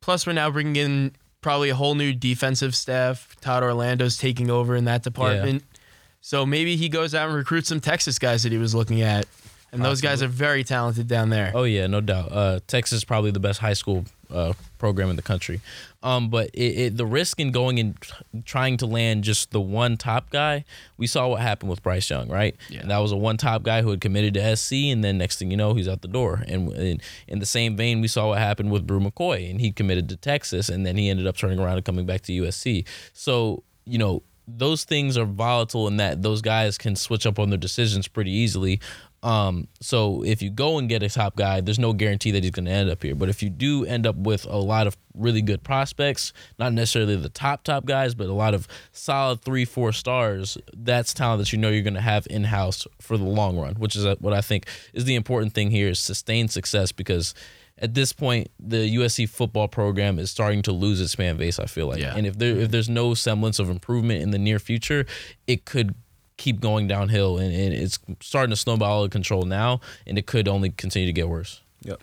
Plus, 0.00 0.28
we're 0.28 0.32
now 0.32 0.48
bringing 0.48 0.76
in 0.76 1.16
probably 1.40 1.70
a 1.70 1.74
whole 1.74 1.96
new 1.96 2.12
defensive 2.12 2.76
staff. 2.76 3.34
Todd 3.40 3.64
Orlando's 3.64 4.16
taking 4.16 4.48
over 4.48 4.76
in 4.76 4.84
that 4.84 5.02
department. 5.02 5.62
Yeah. 5.62 5.80
So 6.20 6.46
maybe 6.46 6.76
he 6.76 6.88
goes 6.88 7.16
out 7.16 7.26
and 7.26 7.36
recruits 7.36 7.68
some 7.68 7.80
Texas 7.80 8.20
guys 8.20 8.44
that 8.44 8.52
he 8.52 8.58
was 8.58 8.76
looking 8.76 9.02
at. 9.02 9.26
And 9.72 9.84
those 9.84 10.00
guys 10.00 10.22
are 10.22 10.28
very 10.28 10.62
talented 10.64 11.08
down 11.08 11.30
there. 11.30 11.50
Oh 11.54 11.64
yeah, 11.64 11.88
no 11.88 12.00
doubt. 12.00 12.30
Uh, 12.30 12.60
Texas 12.66 12.98
is 12.98 13.04
probably 13.04 13.32
the 13.32 13.40
best 13.40 13.58
high 13.58 13.74
school 13.74 14.04
uh, 14.30 14.52
program 14.78 15.10
in 15.10 15.16
the 15.16 15.22
country. 15.22 15.60
Um, 16.02 16.28
but 16.28 16.50
it, 16.50 16.78
it, 16.78 16.96
the 16.96 17.06
risk 17.06 17.40
in 17.40 17.50
going 17.50 17.78
and 17.80 17.96
trying 18.44 18.76
to 18.78 18.86
land 18.86 19.24
just 19.24 19.50
the 19.50 19.60
one 19.60 19.96
top 19.96 20.30
guy, 20.30 20.64
we 20.96 21.06
saw 21.06 21.28
what 21.28 21.40
happened 21.40 21.70
with 21.70 21.82
Bryce 21.82 22.08
Young, 22.08 22.28
right? 22.28 22.56
Yeah. 22.68 22.80
And 22.80 22.90
that 22.90 22.98
was 22.98 23.12
a 23.12 23.16
one 23.16 23.36
top 23.36 23.62
guy 23.62 23.82
who 23.82 23.90
had 23.90 24.00
committed 24.00 24.34
to 24.34 24.56
SC, 24.56 24.72
and 24.72 25.02
then 25.02 25.18
next 25.18 25.38
thing 25.38 25.50
you 25.50 25.56
know, 25.56 25.74
he's 25.74 25.88
out 25.88 26.02
the 26.02 26.08
door. 26.08 26.44
And, 26.46 26.72
and 26.72 27.02
in 27.26 27.38
the 27.38 27.46
same 27.46 27.76
vein, 27.76 28.00
we 28.00 28.08
saw 28.08 28.28
what 28.28 28.38
happened 28.38 28.70
with 28.70 28.86
Bru 28.86 29.00
McCoy, 29.00 29.50
and 29.50 29.60
he 29.60 29.72
committed 29.72 30.08
to 30.10 30.16
Texas, 30.16 30.68
and 30.68 30.86
then 30.86 30.96
he 30.96 31.08
ended 31.08 31.26
up 31.26 31.36
turning 31.36 31.58
around 31.58 31.76
and 31.76 31.84
coming 31.84 32.06
back 32.06 32.22
to 32.22 32.32
USC. 32.32 32.86
So 33.12 33.62
you 33.84 33.98
know 33.98 34.22
those 34.48 34.84
things 34.84 35.18
are 35.18 35.24
volatile 35.24 35.88
in 35.88 35.96
that 35.96 36.22
those 36.22 36.40
guys 36.40 36.78
can 36.78 36.94
switch 36.94 37.26
up 37.26 37.38
on 37.38 37.50
their 37.50 37.58
decisions 37.58 38.06
pretty 38.06 38.30
easily. 38.30 38.80
Um, 39.26 39.66
so 39.80 40.22
if 40.22 40.40
you 40.40 40.50
go 40.50 40.78
and 40.78 40.88
get 40.88 41.02
a 41.02 41.08
top 41.08 41.34
guy, 41.34 41.60
there's 41.60 41.80
no 41.80 41.92
guarantee 41.92 42.30
that 42.30 42.44
he's 42.44 42.52
going 42.52 42.66
to 42.66 42.70
end 42.70 42.88
up 42.88 43.02
here. 43.02 43.16
But 43.16 43.28
if 43.28 43.42
you 43.42 43.50
do 43.50 43.84
end 43.84 44.06
up 44.06 44.14
with 44.14 44.44
a 44.44 44.56
lot 44.56 44.86
of 44.86 44.96
really 45.14 45.42
good 45.42 45.64
prospects, 45.64 46.32
not 46.60 46.72
necessarily 46.72 47.16
the 47.16 47.28
top 47.28 47.64
top 47.64 47.86
guys, 47.86 48.14
but 48.14 48.28
a 48.28 48.32
lot 48.32 48.54
of 48.54 48.68
solid 48.92 49.40
three, 49.40 49.64
four 49.64 49.92
stars, 49.92 50.56
that's 50.72 51.12
talent 51.12 51.40
that 51.40 51.52
you 51.52 51.58
know 51.58 51.70
you're 51.70 51.82
going 51.82 51.94
to 51.94 52.00
have 52.00 52.28
in 52.30 52.44
house 52.44 52.86
for 53.00 53.18
the 53.18 53.24
long 53.24 53.58
run. 53.58 53.74
Which 53.74 53.96
is 53.96 54.06
what 54.20 54.32
I 54.32 54.42
think 54.42 54.68
is 54.92 55.06
the 55.06 55.16
important 55.16 55.54
thing 55.54 55.72
here 55.72 55.88
is 55.88 55.98
sustained 55.98 56.52
success 56.52 56.92
because 56.92 57.34
at 57.78 57.94
this 57.94 58.12
point 58.12 58.48
the 58.60 58.96
USC 58.96 59.28
football 59.28 59.66
program 59.66 60.20
is 60.20 60.30
starting 60.30 60.62
to 60.62 60.72
lose 60.72 61.00
its 61.00 61.16
fan 61.16 61.36
base. 61.36 61.58
I 61.58 61.66
feel 61.66 61.88
like, 61.88 61.98
yeah. 61.98 62.14
and 62.14 62.28
if 62.28 62.38
there 62.38 62.56
if 62.56 62.70
there's 62.70 62.88
no 62.88 63.14
semblance 63.14 63.58
of 63.58 63.70
improvement 63.70 64.22
in 64.22 64.30
the 64.30 64.38
near 64.38 64.60
future, 64.60 65.04
it 65.48 65.64
could 65.64 65.96
keep 66.36 66.60
going 66.60 66.86
downhill, 66.86 67.38
and, 67.38 67.52
and 67.54 67.72
it's 67.72 67.98
starting 68.20 68.50
to 68.50 68.56
snowball 68.56 69.00
out 69.00 69.04
of 69.04 69.10
control 69.10 69.44
now, 69.44 69.80
and 70.06 70.18
it 70.18 70.26
could 70.26 70.48
only 70.48 70.70
continue 70.70 71.06
to 71.06 71.12
get 71.12 71.28
worse. 71.28 71.60
Yep. 71.82 72.00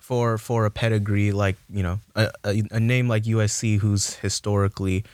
For 0.00 0.38
for 0.38 0.66
a 0.66 0.70
pedigree 0.70 1.32
like 1.32 1.56
you 1.68 1.82
know 1.82 1.98
a, 2.14 2.30
a, 2.44 2.62
a 2.70 2.80
name 2.80 3.08
like 3.08 3.24
USC, 3.24 3.78
who's 3.78 4.14
historically 4.16 5.04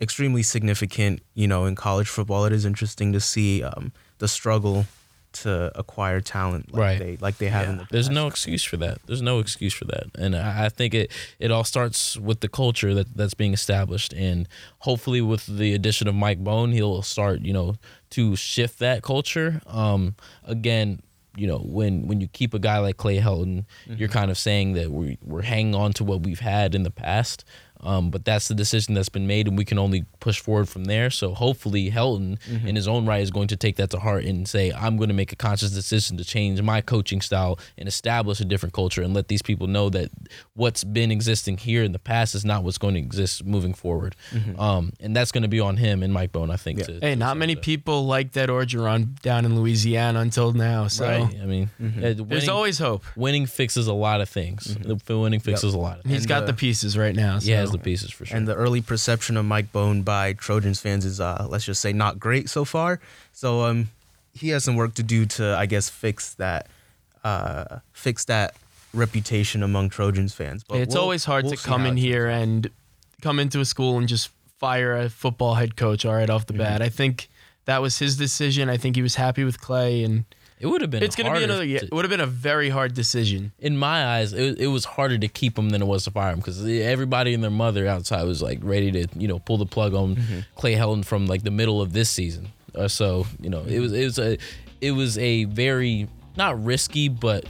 extremely 0.00 0.42
significant, 0.42 1.22
you 1.34 1.48
know, 1.48 1.64
in 1.64 1.74
college 1.74 2.08
football, 2.08 2.44
it 2.44 2.52
is 2.52 2.64
interesting 2.64 3.12
to 3.12 3.20
see 3.20 3.62
um, 3.62 3.92
the 4.18 4.28
struggle 4.28 4.86
to 5.32 5.70
acquire 5.78 6.20
talent 6.20 6.72
like 6.72 6.80
right. 6.80 6.98
they 6.98 7.16
like 7.18 7.38
they 7.38 7.48
have 7.48 7.66
yeah. 7.66 7.70
in 7.70 7.76
the 7.76 7.82
past. 7.82 7.92
There's 7.92 8.10
no 8.10 8.26
excuse 8.26 8.64
for 8.64 8.76
that. 8.78 8.98
There's 9.06 9.22
no 9.22 9.38
excuse 9.38 9.74
for 9.74 9.84
that. 9.86 10.06
And 10.16 10.34
I, 10.36 10.66
I 10.66 10.68
think 10.68 10.94
it 10.94 11.12
it 11.38 11.50
all 11.50 11.64
starts 11.64 12.16
with 12.16 12.40
the 12.40 12.48
culture 12.48 12.94
that 12.94 13.16
that's 13.16 13.34
being 13.34 13.52
established 13.52 14.12
and 14.14 14.48
hopefully 14.80 15.20
with 15.20 15.46
the 15.46 15.74
addition 15.74 16.08
of 16.08 16.14
Mike 16.14 16.42
Bohn, 16.42 16.72
he'll 16.72 17.02
start, 17.02 17.42
you 17.42 17.52
know, 17.52 17.76
to 18.10 18.36
shift 18.36 18.78
that 18.78 19.02
culture. 19.02 19.60
Um 19.66 20.16
again, 20.44 21.02
you 21.36 21.46
know, 21.46 21.58
when 21.58 22.06
when 22.08 22.20
you 22.20 22.28
keep 22.28 22.52
a 22.52 22.58
guy 22.58 22.78
like 22.78 22.96
Clay 22.96 23.18
Helton, 23.18 23.64
mm-hmm. 23.86 23.94
you're 23.94 24.08
kind 24.08 24.30
of 24.30 24.38
saying 24.38 24.72
that 24.74 24.90
we 24.90 25.18
we're 25.22 25.42
hanging 25.42 25.74
on 25.74 25.92
to 25.94 26.04
what 26.04 26.22
we've 26.22 26.40
had 26.40 26.74
in 26.74 26.82
the 26.82 26.90
past. 26.90 27.44
Um, 27.80 28.10
but 28.10 28.24
that's 28.24 28.48
the 28.48 28.54
decision 28.54 28.94
that's 28.94 29.08
been 29.08 29.26
made, 29.26 29.46
and 29.48 29.56
we 29.56 29.64
can 29.64 29.78
only 29.78 30.04
push 30.20 30.40
forward 30.40 30.68
from 30.68 30.84
there. 30.84 31.10
So 31.10 31.34
hopefully, 31.34 31.90
Helton, 31.90 32.38
in 32.66 32.74
his 32.76 32.88
own 32.88 33.06
right, 33.06 33.22
is 33.22 33.30
going 33.30 33.48
to 33.48 33.56
take 33.56 33.76
that 33.76 33.90
to 33.90 33.98
heart 34.00 34.24
and 34.24 34.48
say, 34.48 34.72
"I'm 34.72 34.96
going 34.96 35.08
to 35.08 35.14
make 35.14 35.32
a 35.32 35.36
conscious 35.36 35.70
decision 35.70 36.16
to 36.16 36.24
change 36.24 36.60
my 36.62 36.80
coaching 36.80 37.20
style 37.20 37.58
and 37.76 37.86
establish 37.88 38.40
a 38.40 38.44
different 38.44 38.72
culture, 38.74 39.02
and 39.02 39.14
let 39.14 39.28
these 39.28 39.42
people 39.42 39.66
know 39.66 39.90
that 39.90 40.10
what's 40.54 40.82
been 40.84 41.10
existing 41.12 41.58
here 41.58 41.82
in 41.84 41.92
the 41.92 41.98
past 41.98 42.34
is 42.34 42.44
not 42.44 42.64
what's 42.64 42.78
going 42.78 42.94
to 42.94 43.00
exist 43.00 43.44
moving 43.44 43.74
forward." 43.74 44.16
Um, 44.58 44.92
and 45.00 45.14
that's 45.14 45.30
going 45.32 45.42
to 45.42 45.48
be 45.48 45.60
on 45.60 45.76
him 45.76 46.02
and 46.02 46.12
Mike 46.12 46.32
Bohn, 46.32 46.50
I 46.50 46.56
think. 46.56 46.84
To, 46.84 46.92
Hey, 47.00 47.10
to 47.10 47.16
not 47.16 47.36
many 47.36 47.54
that. 47.54 47.62
people 47.62 48.06
like 48.06 48.32
that 48.32 48.48
Orgeron 48.48 49.20
down 49.22 49.44
in 49.44 49.58
Louisiana 49.60 50.20
until 50.20 50.52
now. 50.52 50.88
So 50.88 51.06
Right. 51.08 51.36
I 51.42 51.46
mean, 51.46 51.70
uh, 51.80 51.84
there's 52.00 52.20
winning, 52.22 52.48
always 52.50 52.78
hope. 52.78 53.04
winning 53.16 53.46
fixes 53.46 53.86
a 53.86 53.92
lot 53.92 54.20
of 54.20 54.28
things. 54.28 54.76
The 54.76 54.98
Winning 55.18 55.40
fixes 55.40 55.74
a 55.74 55.78
lot 55.78 55.98
of 55.98 56.02
things. 56.02 56.12
He's 56.14 56.22
And, 56.22 56.28
got 56.28 56.42
uh, 56.44 56.46
the 56.46 56.52
pieces 56.54 56.96
right 56.96 57.14
now. 57.14 57.38
So. 57.38 57.46
He 57.46 57.52
has 57.68 57.78
the 57.78 57.84
pieces 57.84 58.10
for 58.10 58.24
sure. 58.26 58.36
And 58.36 58.46
the 58.48 58.54
early 58.54 58.80
perception 58.80 59.36
of 59.36 59.44
Mike 59.44 59.72
Bohn 59.72 60.02
by 60.02 60.32
Trojans 60.32 60.80
fans 60.80 61.04
is, 61.04 61.20
uh, 61.20 61.46
let's 61.48 61.64
just 61.64 61.80
say, 61.80 61.92
not 61.92 62.18
great 62.18 62.48
so 62.50 62.64
far. 62.64 63.00
So 63.32 63.62
um, 63.62 63.90
he 64.34 64.48
has 64.50 64.64
some 64.64 64.76
work 64.76 64.94
to 64.94 65.02
do 65.02 65.26
to, 65.26 65.56
I 65.56 65.66
guess, 65.66 65.88
fix 65.88 66.34
that, 66.34 66.66
uh, 67.24 67.78
fix 67.92 68.24
that 68.26 68.54
reputation 68.94 69.62
among 69.62 69.90
Trojans 69.90 70.34
fans. 70.34 70.64
But 70.64 70.80
it's 70.80 70.94
we'll- 70.94 71.02
always 71.04 71.24
hard 71.24 71.44
we'll 71.44 71.54
to 71.56 71.62
come 71.62 71.86
in 71.86 71.96
it 71.98 72.00
here 72.00 72.28
and 72.28 72.68
come 73.20 73.38
into 73.38 73.60
a 73.60 73.64
school 73.64 73.98
and 73.98 74.08
just 74.08 74.30
fire 74.58 74.96
a 74.96 75.08
football 75.08 75.54
head 75.54 75.76
coach 75.76 76.04
all 76.04 76.14
right 76.14 76.30
off 76.30 76.46
the 76.46 76.52
Mm-hmm. 76.54 76.62
bat. 76.62 76.82
I 76.82 76.88
think 76.88 77.28
that 77.66 77.82
was 77.82 77.98
his 77.98 78.16
decision. 78.16 78.68
I 78.68 78.76
think 78.76 78.96
he 78.96 79.02
was 79.02 79.16
happy 79.16 79.44
with 79.44 79.60
Clay, 79.60 80.02
and 80.02 80.24
it 80.60 80.66
would 80.66 80.80
have 80.80 80.90
been. 80.90 81.02
it's 81.02 81.14
going 81.16 81.32
to 81.32 81.38
be 81.38 81.44
another. 81.44 81.64
to- 81.64 81.86
It 81.86 81.92
would 81.92 82.04
have 82.04 82.10
been 82.10 82.20
a 82.20 82.26
very 82.26 82.68
hard 82.68 82.94
decision. 82.94 83.52
in 83.58 83.76
my 83.76 84.04
eyes, 84.16 84.32
it, 84.32 84.58
it 84.60 84.66
was 84.68 84.84
harder 84.84 85.16
to 85.18 85.28
keep 85.28 85.58
him 85.58 85.70
than 85.70 85.82
it 85.82 85.86
was 85.86 86.04
to 86.04 86.10
fire 86.10 86.32
him 86.32 86.38
because 86.38 86.64
everybody 86.66 87.34
and 87.34 87.42
their 87.42 87.50
mother 87.50 87.86
outside 87.86 88.24
was 88.24 88.42
like 88.42 88.58
ready 88.62 88.90
to 88.92 89.06
you 89.16 89.28
know 89.28 89.38
pull 89.38 89.56
the 89.58 89.66
plug 89.66 89.94
on 89.94 90.16
Mm-hmm. 90.16 90.38
Clay 90.56 90.74
Helton 90.74 91.04
from 91.04 91.26
like 91.26 91.42
the 91.42 91.50
middle 91.50 91.80
of 91.80 91.92
this 91.92 92.10
season. 92.10 92.48
Uh, 92.74 92.88
so 92.88 93.26
you 93.40 93.50
know 93.50 93.62
it 93.62 93.80
was 93.80 93.92
it 93.92 94.04
was 94.04 94.18
a 94.18 94.38
it 94.80 94.92
was 94.92 95.18
a 95.18 95.44
very 95.44 96.08
not 96.36 96.62
risky 96.64 97.08
but 97.08 97.44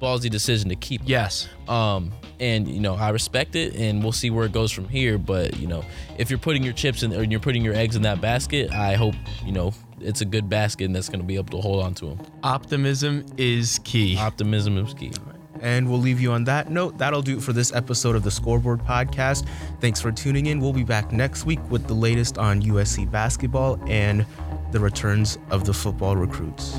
ballsy 0.00 0.28
decision 0.28 0.68
to 0.68 0.74
keep. 0.76 1.00
him. 1.02 1.06
Yes. 1.08 1.48
Um, 1.68 2.10
and 2.40 2.66
you 2.66 2.80
know, 2.80 2.94
I 2.96 3.10
respect 3.10 3.54
it, 3.54 3.76
and 3.76 4.02
we'll 4.02 4.10
see 4.10 4.30
where 4.30 4.44
it 4.44 4.50
goes 4.52 4.72
from 4.72 4.88
here. 4.88 5.16
But 5.16 5.56
you 5.58 5.68
know, 5.68 5.84
if 6.18 6.28
you're 6.28 6.40
putting 6.40 6.64
your 6.64 6.72
chips 6.72 7.04
in 7.04 7.14
or 7.14 7.22
you're 7.22 7.38
putting 7.38 7.62
your 7.64 7.74
eggs 7.74 7.94
in 7.94 8.02
that 8.02 8.20
basket, 8.20 8.72
I 8.72 8.94
hope 8.94 9.14
you 9.44 9.52
know 9.52 9.72
it's 10.02 10.20
a 10.20 10.24
good 10.24 10.48
basket 10.48 10.84
and 10.84 10.94
that's 10.94 11.08
going 11.08 11.20
to 11.20 11.26
be 11.26 11.36
able 11.36 11.50
to 11.50 11.60
hold 11.60 11.82
on 11.82 11.94
to 11.94 12.06
him. 12.08 12.20
Optimism 12.42 13.24
is 13.36 13.80
key. 13.84 14.16
Optimism 14.18 14.78
is 14.78 14.94
key. 14.94 15.12
And 15.60 15.88
we'll 15.88 16.00
leave 16.00 16.20
you 16.20 16.32
on 16.32 16.44
that 16.44 16.70
note. 16.70 16.98
That'll 16.98 17.22
do 17.22 17.36
it 17.36 17.42
for 17.42 17.52
this 17.52 17.72
episode 17.72 18.16
of 18.16 18.24
the 18.24 18.32
Scoreboard 18.32 18.80
Podcast. 18.80 19.46
Thanks 19.80 20.00
for 20.00 20.10
tuning 20.10 20.46
in. 20.46 20.60
We'll 20.60 20.72
be 20.72 20.82
back 20.82 21.12
next 21.12 21.46
week 21.46 21.60
with 21.70 21.86
the 21.86 21.94
latest 21.94 22.36
on 22.36 22.62
USC 22.62 23.08
basketball 23.08 23.78
and 23.86 24.26
the 24.72 24.80
returns 24.80 25.38
of 25.50 25.64
the 25.64 25.72
football 25.72 26.16
recruits. 26.16 26.78